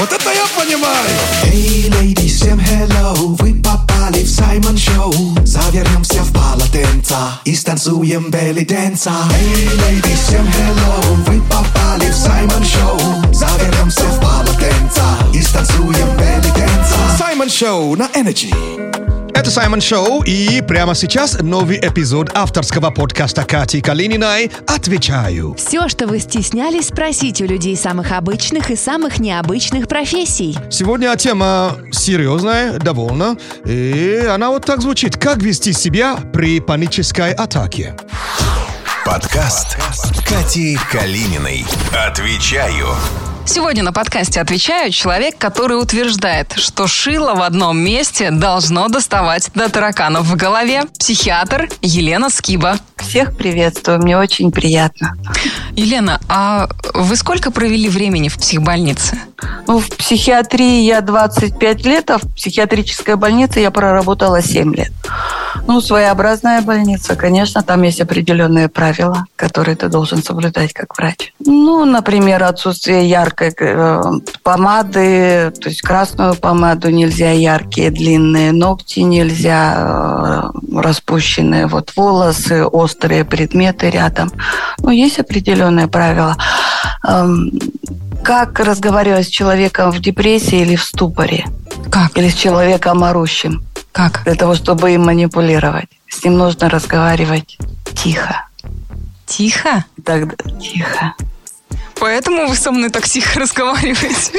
Вот 0.00 0.10
это 0.12 0.30
я 0.32 0.46
понимаю. 0.58 1.10
Эй, 1.44 1.82
леди, 2.00 2.26
всем 2.26 2.58
hello, 2.58 3.36
вы 3.38 3.52
попали 3.62 4.24
в 4.24 4.30
Саймон 4.30 4.78
Шоу. 4.78 5.12
Завернемся 5.44 6.22
в 6.22 6.32
полотенца 6.32 7.38
и 7.44 7.54
станцуем 7.54 8.30
белли 8.30 8.64
дэнса. 8.64 9.12
Эй, 9.38 9.64
леди, 9.66 10.16
всем 10.16 10.46
hello, 10.46 11.16
вы 11.26 11.42
попали 11.42 12.10
в 12.10 12.16
Саймон 12.16 12.64
Шоу. 12.64 12.98
Завернемся 13.34 14.04
в 14.04 14.20
полотенца 14.20 15.04
и 15.34 15.42
станцуем 15.42 16.16
белли 16.16 16.50
дэнса. 16.54 17.18
Саймон 17.18 17.50
Шоу 17.50 17.94
на 17.94 18.08
Energy. 18.14 18.89
Это 19.40 19.50
Саймон 19.50 19.80
Шоу, 19.80 20.22
и 20.22 20.60
прямо 20.60 20.94
сейчас 20.94 21.40
новый 21.40 21.78
эпизод 21.78 22.30
авторского 22.34 22.90
подкаста 22.90 23.42
Кати 23.44 23.80
Калининой 23.80 24.50
«Отвечаю». 24.66 25.54
Все, 25.54 25.88
что 25.88 26.06
вы 26.06 26.18
стеснялись 26.18 26.88
спросить 26.88 27.40
у 27.40 27.46
людей 27.46 27.74
самых 27.74 28.12
обычных 28.12 28.70
и 28.70 28.76
самых 28.76 29.18
необычных 29.18 29.88
профессий. 29.88 30.58
Сегодня 30.70 31.16
тема 31.16 31.78
серьезная, 31.90 32.78
довольно, 32.78 33.38
и 33.64 34.26
она 34.30 34.50
вот 34.50 34.66
так 34.66 34.82
звучит. 34.82 35.16
Как 35.16 35.38
вести 35.38 35.72
себя 35.72 36.18
при 36.34 36.60
панической 36.60 37.32
атаке? 37.32 37.96
Подкаст 39.06 39.78
Кати 40.28 40.78
Калининой. 40.92 41.64
Отвечаю. 41.94 42.88
Сегодня 43.46 43.82
на 43.82 43.92
подкасте 43.92 44.40
отвечаю 44.40 44.92
человек, 44.92 45.36
который 45.38 45.80
утверждает, 45.80 46.52
что 46.56 46.86
шило 46.86 47.34
в 47.34 47.42
одном 47.42 47.78
месте 47.78 48.30
должно 48.30 48.88
доставать 48.88 49.50
до 49.54 49.68
тараканов 49.68 50.26
в 50.26 50.36
голове. 50.36 50.82
Психиатр 50.98 51.68
Елена 51.82 52.30
Скиба. 52.30 52.76
Всех 52.96 53.36
приветствую, 53.36 53.98
мне 53.98 54.16
очень 54.16 54.52
приятно. 54.52 55.14
Елена, 55.72 56.20
а 56.28 56.68
вы 56.94 57.16
сколько 57.16 57.50
провели 57.50 57.88
времени 57.88 58.28
в 58.28 58.36
психбольнице? 58.36 59.18
Ну, 59.66 59.78
в 59.78 59.88
психиатрии 59.88 60.82
я 60.82 61.00
25 61.00 61.86
лет, 61.86 62.10
а 62.10 62.18
в 62.18 62.34
психиатрической 62.34 63.16
больнице 63.16 63.60
я 63.60 63.70
проработала 63.70 64.42
7 64.42 64.74
лет. 64.74 64.92
Ну, 65.66 65.80
своеобразная 65.80 66.62
больница, 66.62 67.16
конечно, 67.16 67.62
там 67.62 67.82
есть 67.82 68.00
определенные 68.00 68.68
правила, 68.68 69.26
которые 69.36 69.76
ты 69.76 69.88
должен 69.88 70.22
соблюдать 70.22 70.72
как 70.72 70.96
врач. 70.96 71.32
Ну, 71.38 71.84
например, 71.84 72.42
отсутствие 72.44 73.08
яркой 73.40 73.54
э, 73.60 74.02
помады, 74.42 75.52
то 75.60 75.68
есть 75.68 75.82
красную 75.82 76.34
помаду 76.34 76.90
нельзя, 76.90 77.30
яркие 77.30 77.90
длинные 77.90 78.52
ногти 78.52 79.00
нельзя, 79.00 80.52
э, 80.74 80.78
распущенные 80.78 81.66
вот 81.66 81.92
волосы, 81.96 82.64
острые 82.64 83.24
предметы 83.24 83.90
рядом. 83.90 84.32
Ну, 84.78 84.90
есть 84.90 85.18
определенные 85.18 85.88
правила. 85.88 86.36
Эм, 87.06 87.50
как 88.22 88.60
разговаривать 88.60 89.26
с 89.26 89.30
человеком 89.30 89.90
в 89.90 90.00
депрессии 90.00 90.60
или 90.60 90.76
в 90.76 90.82
ступоре? 90.82 91.46
Как? 91.90 92.16
Или 92.18 92.28
с 92.28 92.34
человеком 92.34 93.04
орущим? 93.04 93.62
Как? 93.92 94.22
Для 94.24 94.34
того, 94.34 94.54
чтобы 94.54 94.92
им 94.92 95.04
манипулировать. 95.04 95.88
С 96.08 96.24
ним 96.24 96.36
нужно 96.38 96.68
разговаривать 96.68 97.58
тихо. 97.94 98.46
Тихо? 99.26 99.84
Тогда 100.04 100.34
тихо. 100.60 101.14
Поэтому 102.00 102.46
вы 102.46 102.56
со 102.56 102.72
мной 102.72 102.88
так 102.88 103.04
тихо 103.04 103.40
разговариваете? 103.40 104.32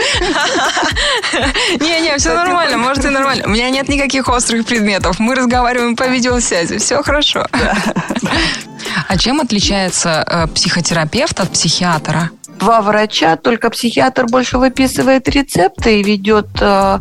Не-не, 1.80 2.18
все 2.18 2.34
нормально, 2.34 2.78
может 2.78 3.05
и 3.05 3.09
нормально. 3.09 3.43
У 3.45 3.49
меня 3.49 3.70
нет 3.70 3.88
никаких 3.88 4.28
острых 4.28 4.66
предметов. 4.66 5.20
Мы 5.20 5.36
разговариваем 5.36 5.95
по 5.95 6.07
видеосвязи. 6.07 6.80
Все 6.80 7.03
хорошо. 7.03 7.47
А 9.07 9.18
чем 9.18 9.39
отличается 9.39 10.24
э, 10.26 10.47
психотерапевт 10.47 11.39
от 11.39 11.51
психиатра? 11.51 12.32
Два 12.62 12.82
врача, 12.82 13.38
только 13.38 13.72
психиатр 13.72 14.28
больше 14.28 14.59
выписывает 14.59 15.28
рецепты 15.28 15.99
и 15.99 16.03
ведет 16.03 16.47
э, 16.59 16.99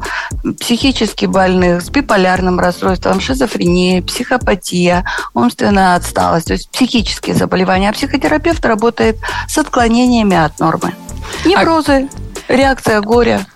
психически 0.59 1.27
больных 1.27 1.83
с 1.83 1.91
биполярным 1.91 2.59
расстройством, 2.59 3.21
шизофренией, 3.21 4.03
психопатия, 4.03 5.05
умственная 5.35 5.97
отсталость, 5.97 6.47
то 6.47 6.55
есть 6.55 6.71
психические 6.71 7.37
заболевания. 7.37 7.91
А 7.91 7.93
психотерапевт 7.93 8.65
работает 8.65 9.19
с 9.47 9.59
отклонениями 9.59 10.35
от 10.35 10.59
нормы. 10.61 10.95
Неврозы, 11.45 12.09
реакция 12.49 13.03
горя. 13.03 13.47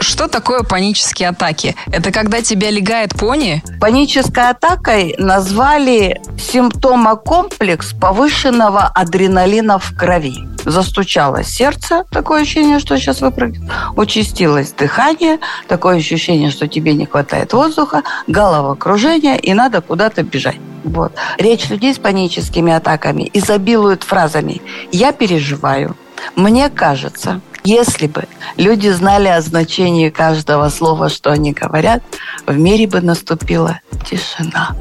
Что 0.00 0.28
такое 0.28 0.62
панические 0.62 1.28
атаки? 1.28 1.76
Это 1.90 2.10
когда 2.10 2.42
тебя 2.42 2.70
легает 2.70 3.14
пони? 3.14 3.62
Панической 3.80 4.50
атакой 4.50 5.14
назвали 5.18 6.20
симптомокомплекс 6.38 7.92
повышенного 7.92 8.86
адреналина 8.86 9.78
в 9.78 9.96
крови. 9.96 10.48
Застучалось 10.64 11.48
сердце, 11.48 12.04
такое 12.10 12.42
ощущение, 12.42 12.78
что 12.78 12.96
сейчас 12.96 13.20
выпрыгнет. 13.20 13.70
Участилось 13.96 14.72
дыхание, 14.72 15.38
такое 15.68 15.98
ощущение, 15.98 16.50
что 16.50 16.68
тебе 16.68 16.94
не 16.94 17.06
хватает 17.06 17.52
воздуха, 17.52 18.02
головокружение, 18.26 19.38
и 19.38 19.52
надо 19.54 19.80
куда-то 19.80 20.22
бежать. 20.22 20.58
Вот. 20.84 21.12
Речь 21.38 21.68
людей 21.68 21.94
с 21.94 21.98
паническими 21.98 22.72
атаками 22.72 23.30
изобилует 23.32 24.02
фразами 24.02 24.62
«я 24.90 25.12
переживаю», 25.12 25.96
«мне 26.36 26.70
кажется», 26.70 27.40
если 27.64 28.06
бы 28.06 28.24
люди 28.56 28.88
знали 28.88 29.28
о 29.28 29.40
значении 29.40 30.10
каждого 30.10 30.68
слова, 30.68 31.08
что 31.08 31.30
они 31.30 31.52
говорят, 31.52 32.02
в 32.46 32.56
мире 32.58 32.86
бы 32.86 33.00
наступила 33.00 33.80
тишина. 34.08 34.74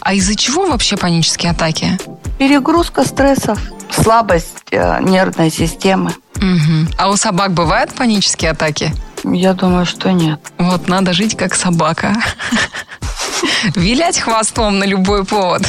А 0.00 0.14
из-за 0.14 0.36
чего 0.36 0.66
вообще 0.66 0.96
панические 0.96 1.52
атаки? 1.52 1.98
Перегрузка 2.38 3.04
стрессов, 3.04 3.58
слабость 3.90 4.62
э, 4.70 5.02
нервной 5.02 5.50
системы. 5.50 6.12
Мгм. 6.36 6.88
А 6.98 7.08
у 7.08 7.16
собак 7.16 7.52
бывают 7.52 7.92
панические 7.94 8.50
атаки? 8.50 8.92
Я 9.24 9.54
думаю, 9.54 9.86
что 9.86 10.12
нет. 10.12 10.38
Вот 10.58 10.86
надо 10.88 11.12
жить 11.12 11.36
как 11.36 11.54
собака. 11.54 12.14
Вилять 13.74 14.20
хвостом 14.20 14.78
на 14.78 14.84
любой 14.84 15.24
повод. 15.24 15.62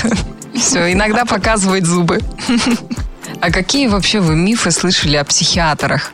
Все, 0.53 0.91
иногда 0.91 1.25
показывать 1.25 1.86
зубы. 1.86 2.19
А 3.47 3.49
какие 3.49 3.87
вообще 3.87 4.19
вы 4.19 4.35
мифы 4.35 4.71
слышали 4.71 5.15
о 5.15 5.23
психиатрах? 5.23 6.11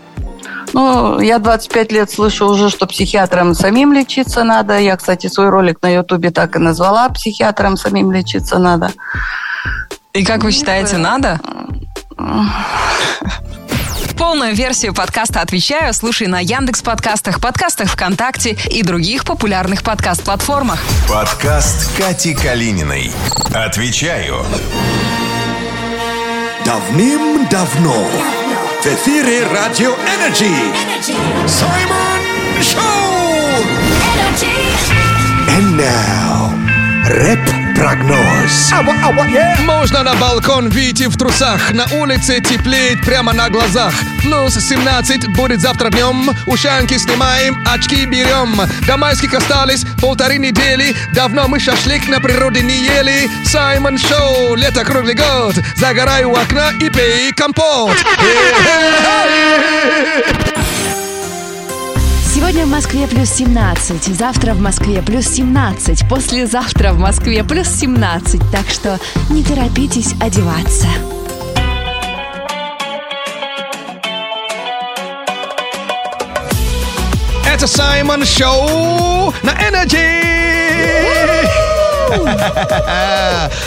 Ну, 0.72 1.20
я 1.20 1.40
25 1.40 1.92
лет 1.92 2.12
слышу 2.12 2.46
уже, 2.46 2.70
что 2.70 2.86
психиатрам 2.86 3.56
самим 3.56 3.92
лечиться 3.92 4.44
надо. 4.44 4.78
Я, 4.78 4.96
кстати, 4.96 5.26
свой 5.26 5.50
ролик 5.50 5.82
на 5.82 5.90
Ютубе 5.90 6.30
так 6.30 6.56
и 6.56 6.60
назвала 6.60 7.10
«Психиатрам 7.10 7.76
самим 7.76 8.12
лечиться 8.12 8.60
надо». 8.60 8.92
И 10.14 10.24
как 10.24 10.44
вы 10.44 10.52
считаете, 10.52 10.98
надо? 10.98 11.40
Полную 14.16 14.54
версию 14.54 14.94
подкаста 14.94 15.42
«Отвечаю» 15.42 15.92
слушай 15.96 16.28
на 16.28 16.40
Яндекс 16.40 16.84
подкастах, 16.84 17.42
подкастах 17.42 17.90
ВКонтакте 17.90 18.52
и 18.70 18.84
других 18.84 19.26
популярных 19.26 19.82
подкаст-платформах. 19.82 20.80
Подкаст 21.10 21.98
Кати 21.98 22.36
Калининой. 22.36 23.12
Отвечаю. 23.56 24.46
Давным-давно 26.66 28.08
в 28.82 28.86
эфире 28.86 29.46
Радио 29.48 29.96
Energy 30.16 30.50
Саймон 31.46 32.22
Шоу! 32.62 32.84
And 35.50 35.78
now, 35.78 36.54
рэп-прогноз. 37.84 38.74
Можно 39.60 40.04
на 40.04 40.16
балкон 40.16 40.70
выйти 40.70 41.08
в 41.08 41.18
трусах 41.18 41.74
На 41.74 41.86
улице 41.98 42.40
теплеет 42.40 43.02
прямо 43.02 43.34
на 43.34 43.50
глазах. 43.50 43.94
Плюс 44.22 44.56
17 44.56 45.28
будет 45.36 45.62
завтра 45.62 45.90
днем 45.90 46.30
Ушанки 46.46 46.98
снимаем, 46.98 47.64
очки 47.68 48.06
берем 48.06 48.56
До 48.88 48.98
майских 48.98 49.34
остались 49.34 49.86
полторы 50.02 50.38
недели. 50.38 50.96
Давно 51.14 51.48
мы 51.48 51.60
шашлык 51.60 52.08
на 52.08 52.20
природе 52.20 52.62
не 52.62 52.78
ели. 52.78 53.30
Саймон 53.46 53.98
Шоу, 53.98 54.56
лето 54.56 54.84
круглый 54.86 55.16
год. 55.16 55.56
Загорай 55.76 56.24
у 56.24 56.36
окна 56.36 56.72
и 56.80 56.90
пей 56.90 57.32
компот 57.34 57.98
Сегодня 62.44 62.66
в 62.66 62.72
Москве 62.72 63.08
плюс 63.08 63.30
17, 63.30 64.18
завтра 64.18 64.54
в 64.54 64.60
Москве 64.60 65.02
плюс 65.02 65.28
17, 65.28 66.10
послезавтра 66.10 66.92
в 66.92 67.00
Москве 67.00 67.42
плюс 67.42 67.70
17, 67.70 68.42
так 68.52 68.70
что 68.70 69.00
не 69.30 69.42
торопитесь 69.42 70.12
одеваться. 70.20 70.88
Это 77.48 77.66
Саймон 77.66 78.26
Шоу 78.26 79.34
на 79.42 79.52
Energy! 79.52 80.34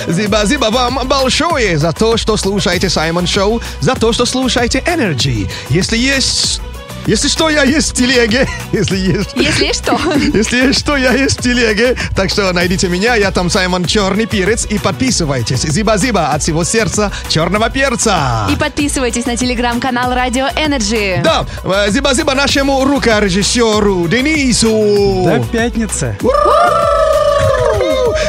Зиба-зиба 0.06 0.66
вам 0.70 1.00
большое 1.08 1.78
за 1.78 1.94
то, 1.94 2.18
что 2.18 2.36
слушаете 2.36 2.90
Саймон 2.90 3.26
Шоу, 3.26 3.62
за 3.80 3.94
то, 3.94 4.12
что 4.12 4.26
слушаете 4.26 4.80
Energy. 4.80 5.50
Если 5.70 5.96
есть... 5.96 6.60
Если 7.06 7.28
что, 7.28 7.48
я 7.48 7.62
есть 7.62 7.92
в 7.92 7.94
телеге. 7.94 8.48
Если 8.72 8.96
есть... 8.96 9.30
Если 9.36 9.72
что. 9.72 9.98
Если 10.34 10.56
есть 10.66 10.80
что, 10.80 10.96
я 10.96 11.12
есть 11.12 11.38
в 11.38 11.42
телеге. 11.42 11.96
Так 12.16 12.30
что 12.30 12.52
найдите 12.52 12.88
меня, 12.88 13.14
я 13.14 13.30
там 13.30 13.48
Саймон 13.48 13.84
Черный 13.84 14.26
Перец 14.26 14.66
и 14.66 14.78
подписывайтесь. 14.78 15.62
Зиба-зиба 15.62 16.28
от 16.28 16.42
всего 16.42 16.64
сердца 16.64 17.12
черного 17.28 17.70
перца. 17.70 18.48
И 18.50 18.56
подписывайтесь 18.56 19.24
на 19.26 19.36
телеграм-канал 19.36 20.12
Радио 20.14 20.46
Energy. 20.46 21.22
Да, 21.22 21.46
э, 21.62 21.90
зиба-зиба 21.90 22.34
нашему 22.34 22.84
рукорежиссеру 22.84 24.08
Денису. 24.08 25.24
До 25.26 25.44
пятницы. 25.52 26.18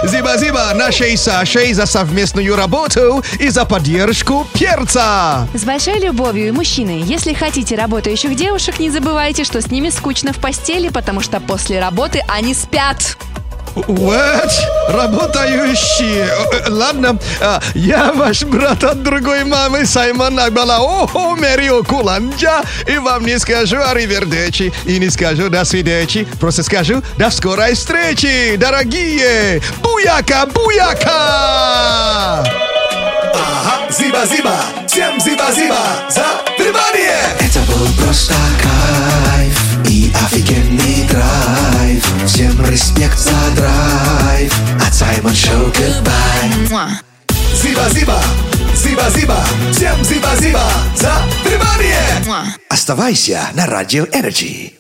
Зиба-зиба 0.04 0.74
нашей 0.76 1.18
Сашей 1.18 1.74
за 1.74 1.86
совместную 1.86 2.56
работу 2.56 3.24
и 3.40 3.50
за 3.50 3.66
поддержку 3.66 4.48
перца. 4.54 5.48
С 5.54 5.64
большой 5.64 6.00
любовью 6.00 6.48
и 6.48 6.52
мужчины, 6.52 7.04
если 7.06 7.34
хотите 7.34 7.76
работающих 7.76 8.36
девушек, 8.36 8.80
не 8.80 8.90
забывайте, 8.90 9.44
что 9.44 9.62
с 9.62 9.72
ними 9.72 9.90
скучно 9.90 10.34
в 10.34 10.38
постели, 10.38 10.90
потому 10.90 11.22
что 11.22 11.40
после 11.40 11.80
работы 11.80 12.22
они 12.28 12.54
спят. 12.54 13.18
What? 13.86 14.52
Работающие. 14.90 16.28
Ладно, 16.68 17.20
а, 17.40 17.62
я 17.76 18.12
ваш 18.12 18.44
брат 18.44 18.84
от 18.84 19.04
другой 19.04 19.44
мамы 19.44 19.86
Саймон 19.86 20.40
Акбала. 20.40 20.80
О, 20.80 21.36
Мэрио 21.36 21.84
Куланджа. 21.84 22.64
И 22.88 22.98
вам 22.98 23.26
не 23.26 23.38
скажу 23.38 23.78
аривердечи. 23.78 24.74
И 24.86 24.98
не 24.98 25.10
скажу 25.10 25.50
до 25.50 25.64
свидечи. 25.64 26.28
Просто 26.40 26.64
скажу 26.64 27.04
до 27.18 27.30
скорой 27.30 27.76
встречи, 27.76 28.56
дорогие. 28.58 29.62
Буяка, 29.82 30.48
буяка! 30.48 32.44
Ага, 33.34 33.92
зиба-зиба, 33.92 34.56
всем 34.88 35.20
зиба-зиба 35.20 35.78
за 36.10 36.26
внимание! 36.58 37.18
Это 37.40 37.60
был 37.72 37.88
просто 38.04 38.34
кайф 38.64 39.88
и 39.88 40.12
офигенный 40.26 41.08
драйв. 41.10 41.67
Всем 42.28 42.66
респект 42.66 43.18
за 43.18 43.56
драйв. 43.56 44.54
От 44.86 44.94
Саймон 44.94 45.34
Шоу 45.34 45.72
goodbye. 45.72 47.08
Зиба-зиба, 47.54 48.22
зиба-зиба, 48.76 49.44
всем 49.72 50.04
зиба-зиба 50.04 50.64
за 50.96 51.14
внимание! 51.44 52.52
Оставайся 52.70 53.50
на 53.54 53.66
Радио 53.66 54.06
Energy. 54.06 54.74